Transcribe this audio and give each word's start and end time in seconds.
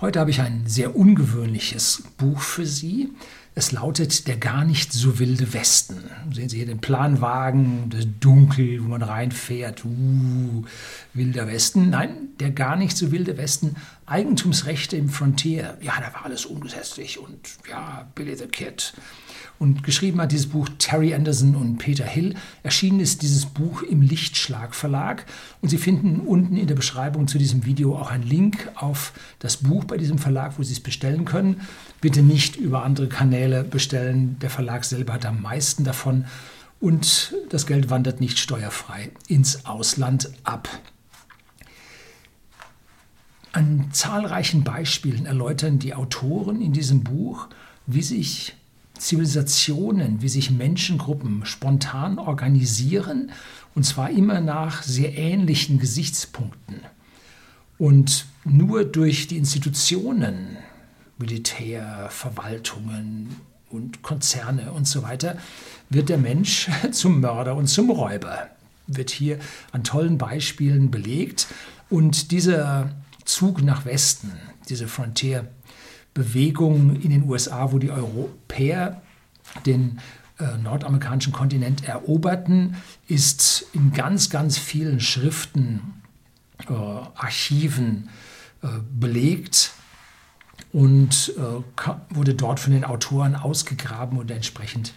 Heute 0.00 0.18
habe 0.18 0.30
ich 0.30 0.40
ein 0.40 0.62
sehr 0.66 0.96
ungewöhnliches 0.96 2.04
Buch 2.16 2.40
für 2.40 2.64
Sie. 2.64 3.12
Es 3.54 3.70
lautet 3.70 4.28
Der 4.28 4.38
gar 4.38 4.64
nicht 4.64 4.94
so 4.94 5.18
wilde 5.18 5.52
Westen. 5.52 5.98
Sehen 6.32 6.48
Sie 6.48 6.56
hier 6.56 6.64
den 6.64 6.80
Planwagen, 6.80 7.90
das 7.90 8.06
Dunkel, 8.18 8.82
wo 8.82 8.88
man 8.88 9.02
reinfährt. 9.02 9.84
Uh, 9.84 10.64
wilder 11.12 11.48
Westen. 11.48 11.90
Nein, 11.90 12.28
der 12.38 12.50
gar 12.50 12.76
nicht 12.76 12.96
so 12.96 13.12
wilde 13.12 13.36
Westen. 13.36 13.76
Eigentumsrechte 14.06 14.96
im 14.96 15.10
Frontier. 15.10 15.76
Ja, 15.82 15.92
da 16.00 16.14
war 16.14 16.24
alles 16.24 16.46
ungesetzlich 16.46 17.18
und 17.18 17.58
ja, 17.68 18.08
Billy 18.14 18.34
the 18.36 18.46
Kid. 18.46 18.94
Und 19.60 19.82
geschrieben 19.82 20.22
hat 20.22 20.32
dieses 20.32 20.46
Buch 20.46 20.70
Terry 20.78 21.12
Anderson 21.12 21.54
und 21.54 21.76
Peter 21.76 22.06
Hill. 22.06 22.34
Erschienen 22.62 22.98
ist 22.98 23.20
dieses 23.20 23.44
Buch 23.44 23.82
im 23.82 24.00
Lichtschlag 24.00 24.74
Verlag. 24.74 25.26
Und 25.60 25.68
Sie 25.68 25.76
finden 25.76 26.20
unten 26.20 26.56
in 26.56 26.66
der 26.66 26.74
Beschreibung 26.74 27.28
zu 27.28 27.36
diesem 27.36 27.66
Video 27.66 27.94
auch 27.94 28.10
einen 28.10 28.22
Link 28.24 28.70
auf 28.74 29.12
das 29.38 29.58
Buch 29.58 29.84
bei 29.84 29.98
diesem 29.98 30.16
Verlag, 30.16 30.58
wo 30.58 30.62
Sie 30.62 30.72
es 30.72 30.80
bestellen 30.80 31.26
können. 31.26 31.60
Bitte 32.00 32.22
nicht 32.22 32.56
über 32.56 32.84
andere 32.84 33.08
Kanäle 33.10 33.62
bestellen. 33.62 34.38
Der 34.40 34.48
Verlag 34.48 34.86
selber 34.86 35.12
hat 35.12 35.26
am 35.26 35.42
meisten 35.42 35.84
davon. 35.84 36.24
Und 36.80 37.34
das 37.50 37.66
Geld 37.66 37.90
wandert 37.90 38.18
nicht 38.18 38.38
steuerfrei 38.38 39.10
ins 39.28 39.66
Ausland 39.66 40.30
ab. 40.42 40.70
An 43.52 43.88
zahlreichen 43.92 44.64
Beispielen 44.64 45.26
erläutern 45.26 45.78
die 45.78 45.92
Autoren 45.92 46.62
in 46.62 46.72
diesem 46.72 47.04
Buch, 47.04 47.48
wie 47.86 48.00
sich 48.00 48.54
Zivilisationen, 49.00 50.20
wie 50.20 50.28
sich 50.28 50.50
Menschengruppen 50.50 51.46
spontan 51.46 52.18
organisieren, 52.18 53.32
und 53.74 53.84
zwar 53.84 54.10
immer 54.10 54.40
nach 54.40 54.82
sehr 54.82 55.16
ähnlichen 55.16 55.78
Gesichtspunkten. 55.78 56.80
Und 57.78 58.26
nur 58.44 58.84
durch 58.84 59.26
die 59.26 59.38
Institutionen, 59.38 60.58
Militär, 61.18 62.08
Verwaltungen 62.10 63.36
und 63.70 64.02
Konzerne 64.02 64.72
und 64.72 64.86
so 64.86 65.02
weiter, 65.02 65.38
wird 65.88 66.08
der 66.10 66.18
Mensch 66.18 66.68
zum 66.92 67.20
Mörder 67.20 67.56
und 67.56 67.68
zum 67.68 67.90
Räuber. 67.90 68.48
Wird 68.86 69.10
hier 69.10 69.38
an 69.72 69.82
tollen 69.82 70.18
Beispielen 70.18 70.90
belegt. 70.90 71.46
Und 71.88 72.32
dieser 72.32 72.90
Zug 73.24 73.62
nach 73.62 73.86
Westen, 73.86 74.32
diese 74.68 74.88
Frontier, 74.88 75.48
Bewegung 76.14 77.00
in 77.00 77.10
den 77.10 77.28
USA, 77.28 77.72
wo 77.72 77.78
die 77.78 77.90
Europäer 77.90 79.02
den 79.66 80.00
äh, 80.38 80.56
nordamerikanischen 80.58 81.32
Kontinent 81.32 81.84
eroberten, 81.84 82.76
ist 83.08 83.66
in 83.72 83.92
ganz, 83.92 84.30
ganz 84.30 84.58
vielen 84.58 85.00
Schriften, 85.00 86.02
äh, 86.68 86.72
Archiven 86.72 88.08
äh, 88.62 88.68
belegt 88.98 89.72
und 90.72 91.34
äh, 91.36 92.14
wurde 92.14 92.34
dort 92.34 92.60
von 92.60 92.72
den 92.72 92.84
Autoren 92.84 93.34
ausgegraben 93.34 94.18
und 94.18 94.30
entsprechend 94.30 94.94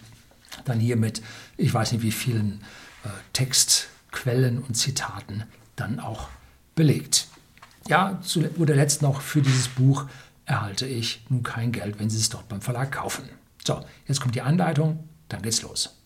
dann 0.64 0.80
hier 0.80 0.96
mit, 0.96 1.22
ich 1.56 1.72
weiß 1.72 1.92
nicht 1.92 2.02
wie 2.02 2.12
vielen 2.12 2.60
äh, 3.04 3.08
Textquellen 3.32 4.58
und 4.58 4.74
Zitaten 4.76 5.44
dann 5.76 6.00
auch 6.00 6.28
belegt. 6.74 7.28
Ja, 7.88 8.20
zu 8.22 8.40
guter 8.42 8.74
Letzt 8.74 9.02
noch 9.02 9.20
für 9.20 9.42
dieses 9.42 9.68
Buch 9.68 10.06
erhalte 10.46 10.86
ich 10.86 11.24
nun 11.28 11.42
kein 11.42 11.72
Geld, 11.72 11.98
wenn 11.98 12.10
Sie 12.10 12.18
es 12.18 12.28
dort 12.28 12.48
beim 12.48 12.60
Verlag 12.60 12.92
kaufen. 12.92 13.24
So, 13.64 13.80
jetzt 14.06 14.20
kommt 14.20 14.34
die 14.34 14.42
Anleitung, 14.42 15.08
dann 15.28 15.42
geht's 15.42 15.62
los. 15.62 15.96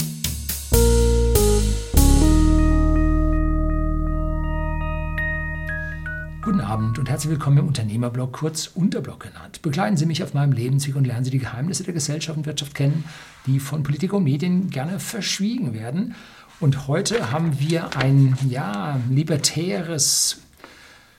Guten 6.43 6.61
Abend 6.61 6.99
und 6.99 7.11
herzlich 7.11 7.33
willkommen 7.33 7.59
im 7.59 7.67
Unternehmerblog, 7.67 8.33
kurz 8.33 8.69
Unterblog 8.69 9.21
genannt. 9.21 9.61
Begleiten 9.61 9.99
Sie 9.99 10.07
mich 10.07 10.23
auf 10.23 10.33
meinem 10.33 10.53
Lebensweg 10.53 10.97
und 10.97 11.07
lernen 11.07 11.25
Sie 11.25 11.31
die 11.31 11.41
Geheimnisse 11.41 11.85
der 11.85 11.93
Gesellschaft 11.93 12.39
und 12.39 12.47
Wirtschaft 12.47 12.75
kennen, 12.75 13.05
die 13.45 13.61
von 13.61 13.83
Politik 13.83 14.15
und 14.15 14.25
Medien 14.25 14.71
gerne 14.71 14.99
verschwiegen 14.99 15.75
werden. 15.75 16.15
Und 16.59 16.89
heute 16.89 17.33
haben 17.33 17.61
wir 17.61 17.97
ein 17.97 18.39
ja, 18.49 18.99
libertäres 19.11 20.41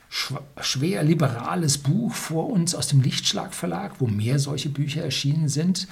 schwer 0.09 1.03
liberales 1.03 1.77
Buch 1.77 2.13
vor 2.13 2.49
uns 2.49 2.73
aus 2.73 2.87
dem 2.87 3.01
Lichtschlag 3.01 3.53
Verlag, 3.53 3.95
wo 3.99 4.07
mehr 4.07 4.39
solche 4.39 4.69
Bücher 4.69 5.03
erschienen 5.03 5.49
sind, 5.49 5.87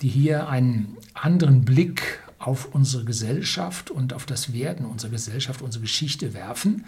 die 0.00 0.08
hier 0.08 0.48
einen 0.48 0.96
anderen 1.14 1.64
Blick 1.64 2.20
auf 2.38 2.68
unsere 2.72 3.04
Gesellschaft 3.04 3.90
und 3.90 4.12
auf 4.12 4.26
das 4.26 4.52
Werden 4.52 4.86
unserer 4.86 5.10
Gesellschaft, 5.10 5.60
unsere 5.60 5.82
Geschichte 5.82 6.34
werfen. 6.34 6.84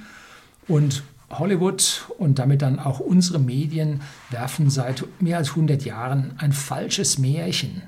Und 0.69 1.03
Hollywood 1.29 2.07
und 2.19 2.39
damit 2.39 2.63
dann 2.63 2.79
auch 2.79 3.01
unsere 3.01 3.41
Medien 3.41 4.01
werfen 4.31 4.71
seit 4.71 5.05
mehr 5.21 5.39
als 5.39 5.51
100 5.51 5.85
Jahren 5.85 6.35
ein 6.39 6.53
falsches 6.53 7.19
Märchen 7.19 7.83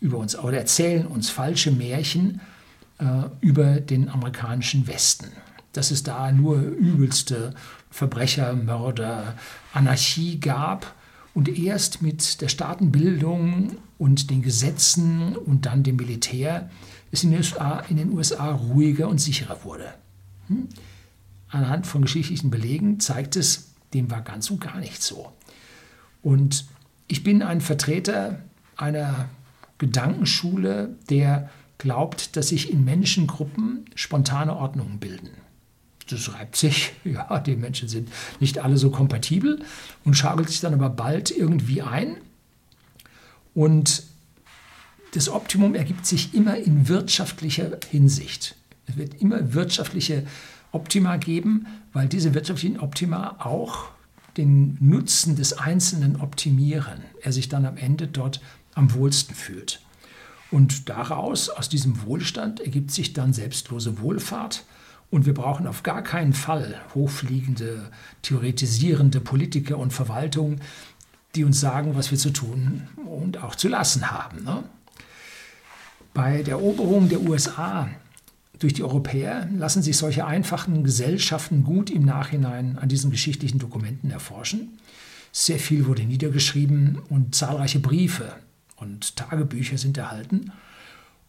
über 0.00 0.18
uns 0.18 0.36
oder 0.36 0.58
erzählen 0.58 1.06
uns 1.06 1.30
falsche 1.30 1.70
Märchen 1.70 2.40
äh, 2.98 3.04
über 3.40 3.80
den 3.80 4.08
amerikanischen 4.08 4.86
Westen 4.86 5.28
dass 5.72 5.90
es 5.90 6.02
da 6.02 6.30
nur 6.32 6.60
übelste 6.60 7.54
Verbrecher, 7.90 8.54
Mörder, 8.54 9.34
Anarchie 9.72 10.40
gab. 10.40 10.94
Und 11.34 11.48
erst 11.48 12.02
mit 12.02 12.42
der 12.42 12.48
Staatenbildung 12.48 13.76
und 13.98 14.30
den 14.30 14.42
Gesetzen 14.42 15.34
und 15.34 15.64
dann 15.64 15.82
dem 15.82 15.96
Militär 15.96 16.68
es 17.10 17.24
in 17.24 17.30
den 17.30 17.38
USA, 17.40 17.80
in 17.88 17.96
den 17.96 18.12
USA 18.12 18.52
ruhiger 18.52 19.08
und 19.08 19.18
sicherer 19.18 19.64
wurde. 19.64 19.94
Hm? 20.48 20.68
Anhand 21.48 21.86
von 21.86 22.02
geschichtlichen 22.02 22.50
Belegen 22.50 23.00
zeigt 23.00 23.36
es, 23.36 23.72
dem 23.94 24.10
war 24.10 24.22
ganz 24.22 24.50
und 24.50 24.60
gar 24.60 24.78
nicht 24.78 25.02
so. 25.02 25.32
Und 26.22 26.66
ich 27.08 27.22
bin 27.22 27.42
ein 27.42 27.60
Vertreter 27.60 28.40
einer 28.76 29.28
Gedankenschule, 29.78 30.96
der 31.10 31.50
glaubt, 31.78 32.36
dass 32.36 32.48
sich 32.48 32.70
in 32.70 32.84
Menschengruppen 32.84 33.86
spontane 33.94 34.54
Ordnungen 34.56 34.98
bilden 34.98 35.30
das 36.10 36.34
reibt 36.34 36.56
sich. 36.56 36.92
Ja, 37.04 37.38
die 37.40 37.56
Menschen 37.56 37.88
sind 37.88 38.08
nicht 38.40 38.58
alle 38.58 38.76
so 38.76 38.90
kompatibel 38.90 39.60
und 40.04 40.14
schakelt 40.14 40.48
sich 40.48 40.60
dann 40.60 40.74
aber 40.74 40.90
bald 40.90 41.30
irgendwie 41.30 41.82
ein. 41.82 42.16
Und 43.54 44.04
das 45.14 45.28
Optimum 45.28 45.74
ergibt 45.74 46.06
sich 46.06 46.32
immer 46.34 46.56
in 46.56 46.88
wirtschaftlicher 46.88 47.78
Hinsicht. 47.90 48.56
Es 48.86 48.96
wird 48.96 49.20
immer 49.20 49.52
wirtschaftliche 49.52 50.26
Optima 50.70 51.16
geben, 51.18 51.66
weil 51.92 52.08
diese 52.08 52.34
wirtschaftlichen 52.34 52.80
Optima 52.80 53.36
auch 53.40 53.90
den 54.38 54.78
Nutzen 54.80 55.36
des 55.36 55.52
Einzelnen 55.52 56.16
optimieren. 56.16 57.02
Er 57.20 57.32
sich 57.32 57.48
dann 57.50 57.66
am 57.66 57.76
Ende 57.76 58.08
dort 58.08 58.40
am 58.74 58.94
wohlsten 58.94 59.34
fühlt. 59.34 59.80
Und 60.50 60.88
daraus, 60.88 61.48
aus 61.50 61.68
diesem 61.68 62.04
Wohlstand, 62.04 62.60
ergibt 62.60 62.90
sich 62.90 63.12
dann 63.12 63.32
selbstlose 63.32 64.00
Wohlfahrt 64.00 64.64
und 65.12 65.26
wir 65.26 65.34
brauchen 65.34 65.66
auf 65.66 65.82
gar 65.82 66.02
keinen 66.02 66.32
Fall 66.32 66.80
hochfliegende, 66.94 67.90
theoretisierende 68.22 69.20
Politiker 69.20 69.76
und 69.78 69.92
Verwaltung, 69.92 70.58
die 71.34 71.44
uns 71.44 71.60
sagen, 71.60 71.94
was 71.94 72.10
wir 72.10 72.18
zu 72.18 72.30
tun 72.30 72.88
und 73.04 73.42
auch 73.42 73.54
zu 73.54 73.68
lassen 73.68 74.10
haben. 74.10 74.42
Ne? 74.42 74.64
Bei 76.14 76.42
der 76.42 76.54
Eroberung 76.54 77.10
der 77.10 77.20
USA 77.20 77.90
durch 78.58 78.72
die 78.72 78.82
Europäer 78.82 79.48
lassen 79.54 79.82
sich 79.82 79.98
solche 79.98 80.26
einfachen 80.26 80.82
Gesellschaften 80.82 81.62
gut 81.62 81.90
im 81.90 82.06
Nachhinein 82.06 82.78
an 82.78 82.88
diesen 82.88 83.10
geschichtlichen 83.10 83.58
Dokumenten 83.58 84.10
erforschen. 84.10 84.78
Sehr 85.30 85.58
viel 85.58 85.86
wurde 85.86 86.04
niedergeschrieben 86.04 86.98
und 87.10 87.34
zahlreiche 87.34 87.80
Briefe 87.80 88.32
und 88.76 89.16
Tagebücher 89.16 89.76
sind 89.76 89.98
erhalten. 89.98 90.52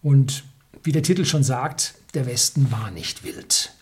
Und 0.02 0.46
wie 0.84 0.92
der 0.94 1.04
Titel 1.04 1.26
schon 1.26 1.44
sagt, 1.44 1.96
der 2.14 2.26
Westen 2.26 2.72
war 2.72 2.92
nicht 2.92 3.24
wild. 3.24 3.73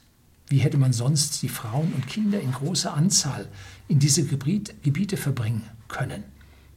Wie 0.52 0.58
hätte 0.58 0.78
man 0.78 0.92
sonst 0.92 1.42
die 1.44 1.48
Frauen 1.48 1.94
und 1.94 2.08
Kinder 2.08 2.42
in 2.42 2.52
großer 2.52 2.94
Anzahl 2.94 3.48
in 3.88 4.00
diese 4.00 4.26
Gebiete 4.26 5.16
verbringen 5.16 5.64
können? 5.88 6.26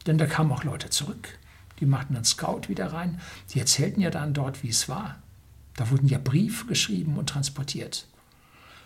Denn 0.07 0.17
da 0.17 0.27
kamen 0.27 0.53
auch 0.53 0.63
Leute 0.63 0.89
zurück. 0.89 1.37
Die 1.81 1.85
machten 1.85 2.13
dann 2.13 2.23
Scout 2.23 2.69
wieder 2.69 2.93
rein. 2.93 3.19
Die 3.53 3.59
erzählten 3.59 3.99
ja 3.99 4.11
dann 4.11 4.33
dort, 4.33 4.63
wie 4.63 4.69
es 4.69 4.87
war. 4.87 5.21
Da 5.75 5.89
wurden 5.91 6.07
ja 6.07 6.19
Briefe 6.23 6.67
geschrieben 6.67 7.17
und 7.17 7.27
transportiert. 7.27 8.07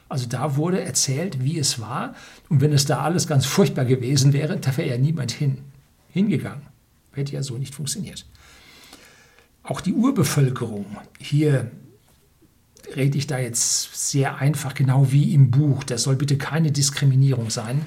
Also 0.09 0.25
da 0.25 0.55
wurde 0.55 0.81
erzählt, 0.81 1.43
wie 1.43 1.59
es 1.59 1.79
war. 1.79 2.15
Und 2.49 2.61
wenn 2.61 2.73
es 2.73 2.85
da 2.85 3.03
alles 3.03 3.27
ganz 3.27 3.45
furchtbar 3.45 3.85
gewesen 3.85 4.33
wäre, 4.33 4.57
da 4.57 4.75
wäre 4.75 4.89
ja 4.89 4.97
niemand 4.97 5.31
hin, 5.31 5.59
hingegangen. 6.09 6.63
Hätte 7.11 7.33
ja 7.33 7.43
so 7.43 7.59
nicht 7.59 7.75
funktioniert. 7.75 8.25
Auch 9.61 9.81
die 9.81 9.93
Urbevölkerung, 9.93 10.87
hier 11.19 11.69
rede 12.95 13.17
ich 13.17 13.27
da 13.27 13.37
jetzt 13.37 14.09
sehr 14.09 14.37
einfach, 14.37 14.73
genau 14.73 15.11
wie 15.11 15.33
im 15.33 15.51
Buch, 15.51 15.83
das 15.83 16.03
soll 16.03 16.15
bitte 16.15 16.37
keine 16.37 16.71
Diskriminierung 16.71 17.49
sein, 17.49 17.81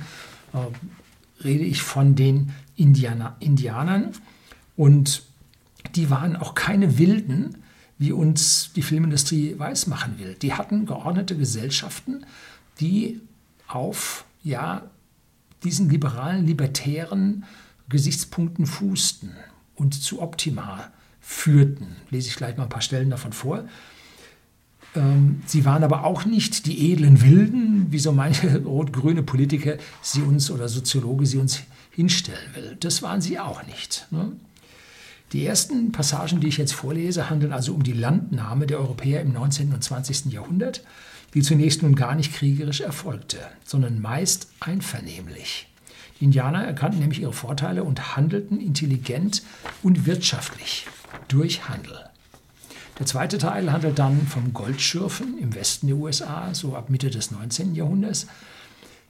äh, 0.52 1.44
rede 1.44 1.64
ich 1.64 1.82
von 1.82 2.14
den 2.14 2.52
Indianer, 2.76 3.36
Indianern. 3.40 4.12
Und 4.76 5.22
die 5.94 6.10
waren 6.10 6.36
auch 6.36 6.54
keine 6.54 6.98
Wilden, 6.98 7.58
wie 7.98 8.12
uns 8.12 8.70
die 8.74 8.82
Filmindustrie 8.82 9.58
weismachen 9.58 10.18
will. 10.18 10.34
Die 10.34 10.54
hatten 10.54 10.86
geordnete 10.86 11.36
Gesellschaften, 11.36 12.24
die 12.80 13.20
auf 13.68 14.24
ja, 14.42 14.90
diesen 15.62 15.88
liberalen, 15.88 16.46
libertären 16.46 17.44
Gesichtspunkten 17.88 18.66
fußten 18.66 19.32
und 19.74 19.94
zu 19.94 20.20
Optima 20.20 20.90
führten. 21.20 21.96
Lese 22.10 22.28
ich 22.28 22.36
gleich 22.36 22.56
mal 22.56 22.64
ein 22.64 22.68
paar 22.68 22.82
Stellen 22.82 23.10
davon 23.10 23.32
vor. 23.32 23.64
Ähm, 24.94 25.42
sie 25.46 25.64
waren 25.64 25.84
aber 25.84 26.04
auch 26.04 26.24
nicht 26.24 26.66
die 26.66 26.92
edlen 26.92 27.22
Wilden, 27.22 27.86
wie 27.90 27.98
so 27.98 28.12
manche 28.12 28.58
rot-grüne 28.64 29.22
Politiker 29.22 29.76
sie 30.02 30.22
uns 30.22 30.50
oder 30.50 30.68
Soziologe 30.68 31.26
sie 31.26 31.38
uns 31.38 31.62
hinstellen 31.90 32.54
will. 32.54 32.76
Das 32.80 33.02
waren 33.02 33.20
sie 33.20 33.38
auch 33.38 33.66
nicht. 33.66 34.06
Ne? 34.10 34.32
Die 35.32 35.46
ersten 35.46 35.92
Passagen, 35.92 36.40
die 36.40 36.48
ich 36.48 36.58
jetzt 36.58 36.74
vorlese, 36.74 37.30
handeln 37.30 37.52
also 37.52 37.74
um 37.74 37.82
die 37.82 37.92
Landnahme 37.92 38.66
der 38.66 38.80
Europäer 38.80 39.22
im 39.22 39.32
19. 39.32 39.72
und 39.72 39.82
20. 39.82 40.26
Jahrhundert, 40.26 40.82
die 41.32 41.40
zunächst 41.40 41.82
nun 41.82 41.94
gar 41.94 42.14
nicht 42.14 42.34
kriegerisch 42.34 42.82
erfolgte, 42.82 43.38
sondern 43.64 44.02
meist 44.02 44.48
einvernehmlich. 44.60 45.68
Die 46.20 46.24
Indianer 46.24 46.64
erkannten 46.64 46.98
nämlich 46.98 47.22
ihre 47.22 47.32
Vorteile 47.32 47.84
und 47.84 48.14
handelten 48.14 48.60
intelligent 48.60 49.42
und 49.82 50.04
wirtschaftlich 50.04 50.86
durch 51.28 51.68
Handel. 51.68 52.12
Der 52.98 53.06
zweite 53.06 53.38
Teil 53.38 53.72
handelt 53.72 53.98
dann 53.98 54.26
vom 54.26 54.52
Goldschürfen 54.52 55.38
im 55.38 55.54
Westen 55.54 55.86
der 55.86 55.96
USA, 55.96 56.54
so 56.54 56.76
ab 56.76 56.90
Mitte 56.90 57.10
des 57.10 57.30
19. 57.30 57.74
Jahrhunderts. 57.74 58.26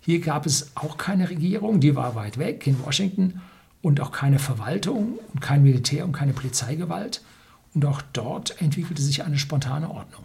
Hier 0.00 0.20
gab 0.20 0.46
es 0.46 0.70
auch 0.76 0.96
keine 0.96 1.30
Regierung, 1.30 1.80
die 1.80 1.94
war 1.96 2.14
weit 2.14 2.38
weg 2.38 2.66
in 2.66 2.82
Washington 2.84 3.40
und 3.82 4.00
auch 4.00 4.12
keine 4.12 4.38
Verwaltung 4.38 5.18
und 5.32 5.40
kein 5.40 5.62
Militär 5.62 6.04
und 6.04 6.12
keine 6.12 6.32
Polizeigewalt. 6.32 7.22
Und 7.74 7.84
auch 7.84 8.02
dort 8.12 8.60
entwickelte 8.60 9.02
sich 9.02 9.24
eine 9.24 9.38
spontane 9.38 9.90
Ordnung. 9.90 10.24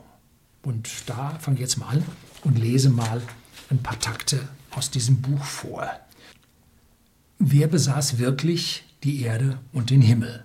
Und 0.64 0.90
da 1.06 1.38
fange 1.40 1.56
ich 1.56 1.62
jetzt 1.62 1.78
mal 1.78 1.88
an 1.90 2.04
und 2.44 2.60
lese 2.60 2.90
mal 2.90 3.22
ein 3.70 3.82
paar 3.82 4.00
Takte 4.00 4.40
aus 4.72 4.92
diesem 4.92 5.22
Buch 5.22 5.44
vor. 5.44 5.90
Wer 7.40 7.68
besaß 7.68 8.18
wirklich 8.18 8.84
die 9.04 9.22
Erde 9.22 9.60
und 9.72 9.90
den 9.90 10.02
Himmel? 10.02 10.44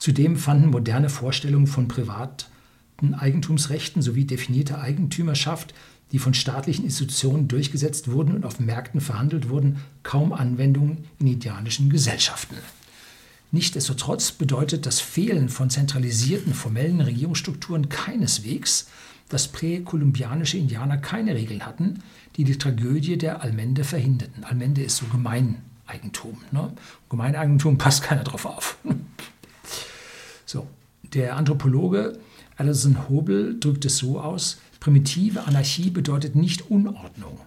Zudem 0.00 0.36
fanden 0.36 0.70
moderne 0.70 1.10
Vorstellungen 1.10 1.66
von 1.66 1.86
privaten 1.86 3.14
Eigentumsrechten 3.14 4.00
sowie 4.00 4.24
definierte 4.24 4.80
Eigentümerschaft, 4.80 5.74
die 6.10 6.18
von 6.18 6.32
staatlichen 6.32 6.86
Institutionen 6.86 7.48
durchgesetzt 7.48 8.10
wurden 8.10 8.34
und 8.34 8.44
auf 8.46 8.58
Märkten 8.58 9.02
verhandelt 9.02 9.50
wurden, 9.50 9.80
kaum 10.02 10.32
Anwendung 10.32 11.04
in 11.18 11.26
indianischen 11.26 11.90
Gesellschaften. 11.90 12.56
Nichtsdestotrotz 13.52 14.32
bedeutet 14.32 14.86
das 14.86 15.00
Fehlen 15.00 15.50
von 15.50 15.68
zentralisierten 15.68 16.54
formellen 16.54 17.02
Regierungsstrukturen 17.02 17.90
keineswegs, 17.90 18.88
dass 19.28 19.48
präkolumbianische 19.48 20.56
Indianer 20.56 20.96
keine 20.96 21.34
Regeln 21.34 21.66
hatten, 21.66 22.02
die 22.36 22.44
die 22.44 22.56
Tragödie 22.56 23.18
der 23.18 23.42
Allmende 23.42 23.84
verhinderten. 23.84 24.44
Allmende 24.44 24.82
ist 24.82 24.96
so 24.96 25.06
Gemeineigentum. 25.06 26.38
Ne? 26.52 26.72
Gemeineigentum 27.10 27.76
passt 27.76 28.02
keiner 28.02 28.24
drauf 28.24 28.46
auf. 28.46 28.78
So, 30.52 30.66
der 31.14 31.36
Anthropologe 31.36 32.18
Alison 32.56 33.08
Hobel 33.08 33.60
drückt 33.60 33.84
es 33.84 33.98
so 33.98 34.18
aus, 34.18 34.58
primitive 34.80 35.46
Anarchie 35.46 35.90
bedeutet 35.90 36.34
nicht 36.34 36.72
Unordnung. 36.72 37.38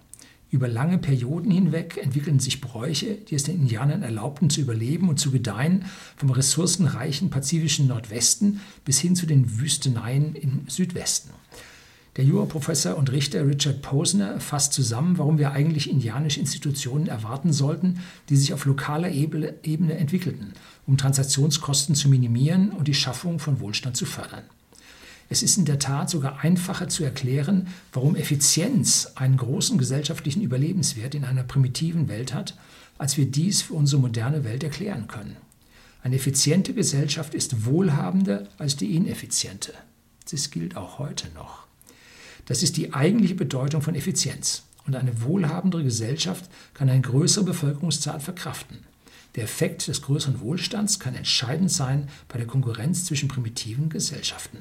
Über 0.51 0.69
lange 0.69 0.97
Perioden 0.99 1.51
hinweg 1.51 1.99
entwickeln 2.01 2.39
sich 2.39 2.61
Bräuche, 2.61 3.15
die 3.15 3.35
es 3.35 3.43
den 3.43 3.55
Indianern 3.55 4.03
erlaubten 4.03 4.49
zu 4.49 4.61
überleben 4.61 5.09
und 5.09 5.19
zu 5.19 5.31
gedeihen, 5.31 5.83
vom 6.15 6.29
ressourcenreichen 6.29 7.29
pazifischen 7.29 7.87
Nordwesten 7.87 8.61
bis 8.85 9.01
hin 9.01 9.17
zu 9.17 9.25
den 9.25 9.59
Wüsteneien 9.59 10.33
im 10.35 10.69
Südwesten. 10.69 11.31
Der 12.15 12.25
Juraprofessor 12.25 12.95
und 12.95 13.11
Richter 13.11 13.47
Richard 13.47 13.81
Posner 13.81 14.39
fasst 14.39 14.73
zusammen, 14.73 15.17
warum 15.17 15.39
wir 15.39 15.51
eigentlich 15.51 15.89
indianische 15.89 16.39
Institutionen 16.39 17.07
erwarten 17.07 17.51
sollten, 17.51 17.99
die 18.29 18.35
sich 18.35 18.53
auf 18.53 18.65
lokaler 18.65 19.09
Ebene 19.09 19.97
entwickelten 19.97 20.53
um 20.85 20.97
Transaktionskosten 20.97 21.95
zu 21.95 22.09
minimieren 22.09 22.71
und 22.71 22.87
die 22.87 22.93
Schaffung 22.93 23.39
von 23.39 23.59
Wohlstand 23.59 23.95
zu 23.97 24.05
fördern. 24.05 24.43
Es 25.29 25.41
ist 25.41 25.57
in 25.57 25.65
der 25.65 25.79
Tat 25.79 26.09
sogar 26.09 26.41
einfacher 26.41 26.89
zu 26.89 27.03
erklären, 27.03 27.67
warum 27.93 28.15
Effizienz 28.15 29.13
einen 29.15 29.37
großen 29.37 29.77
gesellschaftlichen 29.77 30.41
Überlebenswert 30.41 31.15
in 31.15 31.23
einer 31.23 31.43
primitiven 31.43 32.07
Welt 32.09 32.33
hat, 32.33 32.57
als 32.97 33.17
wir 33.17 33.25
dies 33.25 33.61
für 33.61 33.73
unsere 33.73 34.01
moderne 34.01 34.43
Welt 34.43 34.63
erklären 34.63 35.07
können. 35.07 35.37
Eine 36.03 36.17
effiziente 36.17 36.73
Gesellschaft 36.73 37.33
ist 37.33 37.65
wohlhabender 37.65 38.47
als 38.57 38.75
die 38.75 38.95
ineffiziente. 38.95 39.73
Das 40.29 40.51
gilt 40.51 40.75
auch 40.75 40.99
heute 40.99 41.29
noch. 41.33 41.62
Das 42.45 42.63
ist 42.63 42.77
die 42.77 42.93
eigentliche 42.93 43.35
Bedeutung 43.35 43.81
von 43.81 43.95
Effizienz. 43.95 44.63
Und 44.85 44.95
eine 44.95 45.21
wohlhabendere 45.21 45.83
Gesellschaft 45.83 46.49
kann 46.73 46.89
eine 46.89 47.01
größere 47.01 47.45
Bevölkerungszahl 47.45 48.19
verkraften. 48.19 48.79
Der 49.35 49.45
Effekt 49.45 49.87
des 49.87 50.01
größeren 50.01 50.41
Wohlstands 50.41 50.99
kann 50.99 51.15
entscheidend 51.15 51.71
sein 51.71 52.09
bei 52.27 52.37
der 52.37 52.47
Konkurrenz 52.47 53.05
zwischen 53.05 53.29
primitiven 53.29 53.89
Gesellschaften. 53.89 54.59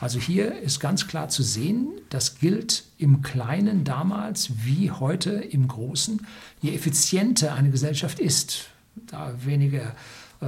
Also 0.00 0.18
hier 0.18 0.58
ist 0.58 0.80
ganz 0.80 1.06
klar 1.06 1.28
zu 1.28 1.42
sehen, 1.42 1.88
das 2.08 2.38
gilt 2.38 2.84
im 2.96 3.20
Kleinen 3.20 3.84
damals 3.84 4.50
wie 4.64 4.90
heute 4.90 5.30
im 5.30 5.68
Großen. 5.68 6.26
Je 6.62 6.74
effizienter 6.74 7.54
eine 7.54 7.70
Gesellschaft 7.70 8.18
ist, 8.18 8.68
da 8.94 9.34
weniger 9.44 9.94
äh, 10.40 10.46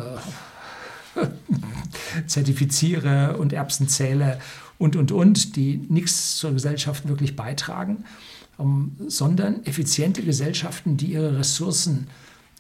Zertifizierer 2.27 3.39
und 3.39 3.53
Erbsenzähler 3.53 4.39
und, 4.79 4.97
und, 4.97 5.13
und, 5.13 5.57
die 5.57 5.77
nichts 5.89 6.37
zur 6.37 6.53
Gesellschaft 6.53 7.09
wirklich 7.09 7.37
beitragen, 7.37 8.05
ähm, 8.59 8.93
sondern 9.07 9.65
effiziente 9.65 10.23
Gesellschaften, 10.23 10.97
die 10.97 11.13
ihre 11.13 11.39
Ressourcen 11.39 12.09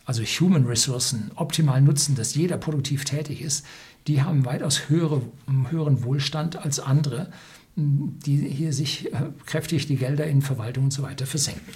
also 0.05 0.23
Human 0.23 0.67
Ressourcen, 0.67 1.31
optimal 1.37 1.81
nutzen, 1.81 2.15
dass 2.17 2.35
jeder 2.35 2.57
produktiv 2.57 3.05
tätig 3.05 3.41
ist, 3.41 3.65
die 4.07 4.23
haben 4.23 4.45
weitaus 4.45 4.89
höhere, 4.89 5.23
höheren 5.71 6.03
Wohlstand 6.03 6.57
als 6.57 6.81
andere, 6.81 7.31
die 7.77 8.37
hier 8.37 8.73
sich 8.73 9.13
äh, 9.13 9.31
kräftig 9.47 9.87
die 9.87 9.97
Gelder 9.97 10.27
in 10.27 10.43
Verwaltung 10.43 10.85
und 10.85 10.91
so 10.93 11.03
weiter 11.03 11.25
versenken. 11.25 11.73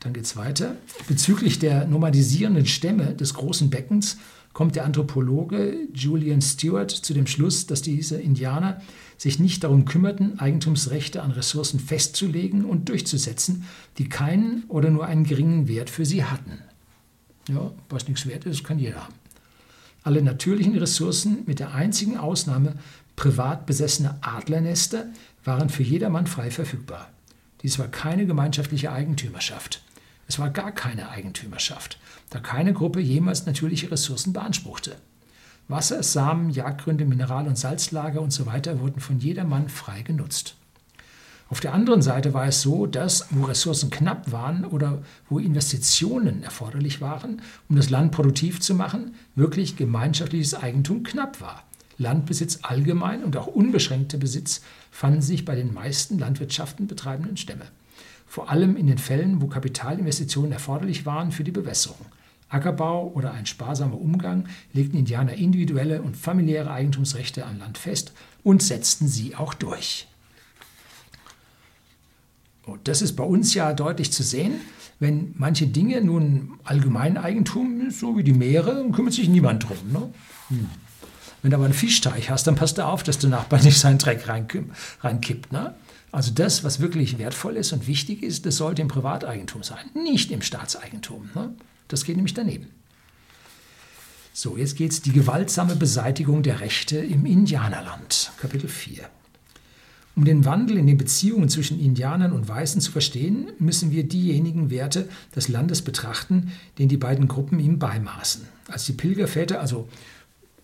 Dann 0.00 0.12
geht 0.12 0.24
es 0.24 0.36
weiter. 0.36 0.76
Bezüglich 1.08 1.58
der 1.58 1.86
nomadisierenden 1.86 2.66
Stämme 2.66 3.14
des 3.14 3.34
großen 3.34 3.70
Beckens 3.70 4.18
kommt 4.52 4.76
der 4.76 4.84
Anthropologe 4.84 5.88
Julian 5.94 6.42
Stewart 6.42 6.90
zu 6.90 7.14
dem 7.14 7.26
Schluss, 7.26 7.66
dass 7.66 7.82
diese 7.82 8.20
Indianer 8.20 8.80
sich 9.16 9.38
nicht 9.38 9.64
darum 9.64 9.84
kümmerten, 9.84 10.38
Eigentumsrechte 10.38 11.22
an 11.22 11.30
Ressourcen 11.30 11.80
festzulegen 11.80 12.64
und 12.64 12.88
durchzusetzen, 12.88 13.64
die 13.98 14.08
keinen 14.08 14.64
oder 14.68 14.90
nur 14.90 15.06
einen 15.06 15.24
geringen 15.24 15.68
Wert 15.68 15.90
für 15.90 16.04
sie 16.04 16.24
hatten. 16.24 16.58
Ja, 17.48 17.72
was 17.88 18.08
nichts 18.08 18.26
wert 18.26 18.44
ist, 18.46 18.64
kann 18.64 18.78
jeder 18.78 19.04
haben. 19.04 19.14
Alle 20.02 20.22
natürlichen 20.22 20.76
Ressourcen, 20.76 21.44
mit 21.46 21.60
der 21.60 21.74
einzigen 21.74 22.16
Ausnahme 22.16 22.74
privat 23.14 23.66
besessener 23.66 24.18
Adlernester, 24.20 25.06
waren 25.44 25.68
für 25.68 25.82
jedermann 25.82 26.26
frei 26.26 26.50
verfügbar. 26.50 27.10
Dies 27.62 27.78
war 27.78 27.88
keine 27.88 28.26
gemeinschaftliche 28.26 28.90
Eigentümerschaft. 28.90 29.82
Es 30.28 30.38
war 30.38 30.50
gar 30.50 30.72
keine 30.72 31.10
Eigentümerschaft, 31.10 31.98
da 32.30 32.38
keine 32.38 32.72
Gruppe 32.72 33.00
jemals 33.00 33.46
natürliche 33.46 33.90
Ressourcen 33.90 34.32
beanspruchte. 34.32 34.96
Wasser, 35.68 36.02
Samen, 36.02 36.50
Jagdgründe, 36.50 37.04
Mineral- 37.04 37.46
und 37.46 37.58
Salzlager 37.58 38.22
usw. 38.22 38.60
So 38.64 38.80
wurden 38.80 39.00
von 39.00 39.18
jedermann 39.18 39.68
frei 39.68 40.02
genutzt. 40.02 40.56
Auf 41.48 41.60
der 41.60 41.74
anderen 41.74 42.00
Seite 42.00 42.32
war 42.32 42.46
es 42.46 42.62
so, 42.62 42.86
dass 42.86 43.26
wo 43.30 43.44
Ressourcen 43.44 43.90
knapp 43.90 44.32
waren 44.32 44.64
oder 44.64 45.02
wo 45.28 45.38
Investitionen 45.38 46.42
erforderlich 46.42 47.02
waren, 47.02 47.42
um 47.68 47.76
das 47.76 47.90
Land 47.90 48.12
produktiv 48.12 48.60
zu 48.60 48.74
machen, 48.74 49.14
wirklich 49.34 49.76
gemeinschaftliches 49.76 50.54
Eigentum 50.54 51.02
knapp 51.02 51.42
war. 51.42 51.64
Landbesitz 51.98 52.60
allgemein 52.62 53.22
und 53.22 53.36
auch 53.36 53.48
unbeschränkter 53.48 54.16
Besitz 54.16 54.62
fanden 54.90 55.20
sich 55.20 55.44
bei 55.44 55.54
den 55.54 55.74
meisten 55.74 56.18
Landwirtschaften 56.18 56.86
betreibenden 56.86 57.36
Stämme. 57.36 57.66
Vor 58.32 58.48
allem 58.48 58.76
in 58.76 58.86
den 58.86 58.96
Fällen, 58.96 59.42
wo 59.42 59.46
Kapitalinvestitionen 59.46 60.52
erforderlich 60.52 61.04
waren 61.04 61.32
für 61.32 61.44
die 61.44 61.50
Bewässerung. 61.50 62.06
Ackerbau 62.48 63.12
oder 63.14 63.32
ein 63.34 63.44
sparsamer 63.44 64.00
Umgang 64.00 64.48
legten 64.72 64.96
Indianer 64.96 65.34
individuelle 65.34 66.00
und 66.00 66.16
familiäre 66.16 66.70
Eigentumsrechte 66.70 67.44
am 67.44 67.58
Land 67.58 67.76
fest 67.76 68.14
und 68.42 68.62
setzten 68.62 69.06
sie 69.06 69.36
auch 69.36 69.52
durch. 69.52 70.08
Und 72.64 72.88
das 72.88 73.02
ist 73.02 73.16
bei 73.16 73.24
uns 73.24 73.52
ja 73.52 73.74
deutlich 73.74 74.10
zu 74.14 74.22
sehen. 74.22 74.62
Wenn 74.98 75.34
manche 75.36 75.66
Dinge 75.66 76.00
nun 76.00 76.54
Allgemeineigentum 76.64 77.82
ist, 77.82 78.00
so 78.00 78.16
wie 78.16 78.24
die 78.24 78.32
Meere, 78.32 78.90
kümmert 78.92 79.12
sich 79.12 79.28
niemand 79.28 79.68
drum. 79.68 79.92
Ne? 79.92 80.10
Hm. 80.48 80.70
Wenn 81.42 81.50
du 81.50 81.58
aber 81.58 81.66
einen 81.66 81.74
Fischteich 81.74 82.30
hast, 82.30 82.46
dann 82.46 82.54
passt 82.54 82.78
du 82.78 82.86
auf, 82.86 83.02
dass 83.02 83.18
der 83.18 83.28
Nachbar 83.28 83.60
nicht 83.62 83.78
seinen 83.78 83.98
Dreck 83.98 84.26
reinkippt. 84.26 85.52
Ne? 85.52 85.74
Also 86.12 86.30
das, 86.30 86.62
was 86.62 86.80
wirklich 86.80 87.18
wertvoll 87.18 87.56
ist 87.56 87.72
und 87.72 87.86
wichtig 87.86 88.22
ist, 88.22 88.44
das 88.44 88.56
sollte 88.56 88.82
im 88.82 88.88
Privateigentum 88.88 89.62
sein, 89.62 89.90
nicht 89.94 90.30
im 90.30 90.42
Staatseigentum. 90.42 91.30
Ne? 91.34 91.54
Das 91.88 92.04
geht 92.04 92.16
nämlich 92.16 92.34
daneben. 92.34 92.68
So, 94.34 94.56
jetzt 94.56 94.76
geht 94.76 94.92
es 94.92 95.02
die 95.02 95.12
gewaltsame 95.12 95.74
Beseitigung 95.74 96.42
der 96.42 96.60
Rechte 96.60 96.98
im 96.98 97.26
Indianerland, 97.26 98.30
Kapitel 98.38 98.68
4. 98.68 99.08
Um 100.14 100.26
den 100.26 100.44
Wandel 100.44 100.76
in 100.76 100.86
den 100.86 100.98
Beziehungen 100.98 101.48
zwischen 101.48 101.80
Indianern 101.80 102.32
und 102.32 102.46
Weißen 102.46 102.82
zu 102.82 102.92
verstehen, 102.92 103.48
müssen 103.58 103.90
wir 103.90 104.06
diejenigen 104.06 104.70
Werte 104.70 105.08
des 105.34 105.48
Landes 105.48 105.80
betrachten, 105.80 106.52
den 106.78 106.88
die 106.88 106.98
beiden 106.98 107.28
Gruppen 107.28 107.58
ihm 107.58 107.78
beimaßen. 107.78 108.46
Als 108.68 108.84
die 108.84 108.92
Pilgerväter, 108.92 109.60
also 109.60 109.88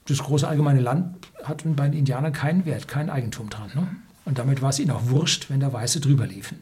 das 0.06 0.18
große 0.18 0.46
allgemeine 0.46 0.80
Land, 0.80 1.16
hatten 1.42 1.76
bei 1.76 1.88
den 1.88 2.00
Indianern 2.00 2.34
keinen 2.34 2.66
Wert, 2.66 2.88
kein 2.88 3.08
Eigentum 3.08 3.48
dran. 3.48 3.70
Ne? 3.74 3.88
Und 4.28 4.38
damit 4.38 4.60
war 4.60 4.68
es 4.68 4.78
ihnen 4.78 4.90
auch 4.90 5.08
wurscht, 5.08 5.48
wenn 5.48 5.58
da 5.58 5.72
Weiße 5.72 6.00
drüber 6.00 6.26
liefen. 6.26 6.58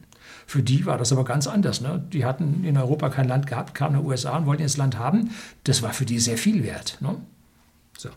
Für 0.46 0.62
die 0.62 0.86
war 0.86 0.98
das 0.98 1.10
aber 1.10 1.24
ganz 1.24 1.48
anders. 1.48 1.80
Ne? 1.80 2.00
Die 2.12 2.24
hatten 2.24 2.62
in 2.62 2.76
Europa 2.76 3.08
kein 3.08 3.26
Land 3.26 3.48
gehabt, 3.48 3.74
kamen 3.74 3.94
nach 3.94 4.02
den 4.02 4.08
USA 4.08 4.36
und 4.36 4.46
wollten 4.46 4.62
das 4.62 4.76
Land 4.76 5.00
haben. 5.00 5.30
Das 5.64 5.82
war 5.82 5.92
für 5.92 6.04
die 6.04 6.20
sehr 6.20 6.38
viel 6.38 6.62
wert. 6.62 6.98
Ne? 7.00 7.16
So. 7.98 8.10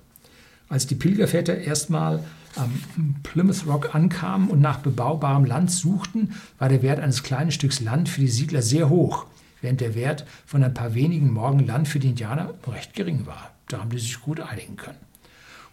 Als 0.70 0.86
die 0.86 0.94
Pilgerväter 0.94 1.58
erstmal 1.58 2.24
am 2.58 3.16
Plymouth 3.24 3.66
Rock 3.66 3.96
ankamen 3.96 4.52
und 4.52 4.62
nach 4.62 4.78
bebaubarem 4.78 5.46
Land 5.46 5.72
suchten, 5.72 6.36
war 6.60 6.70
der 6.70 6.84
Wert 6.84 7.00
eines 7.00 7.24
kleinen 7.24 7.50
Stücks 7.50 7.80
Land 7.80 8.08
für 8.08 8.22
die 8.22 8.28
Siedler 8.28 8.62
sehr 8.62 8.88
hoch, 8.88 9.26
während 9.62 9.82
der 9.82 9.96
Wert 9.96 10.28
von 10.46 10.64
ein 10.64 10.76
paar 10.76 10.94
wenigen 10.94 11.34
Morgen 11.34 11.66
Land 11.66 11.88
für 11.88 11.98
die 11.98 12.10
Indianer 12.10 12.54
recht 12.68 12.94
gering 12.94 13.26
war. 13.26 13.50
Da 13.68 13.80
haben 13.80 13.90
die 13.90 13.98
sich 13.98 14.22
gut 14.22 14.42
einigen 14.42 14.76
können. 14.76 15.09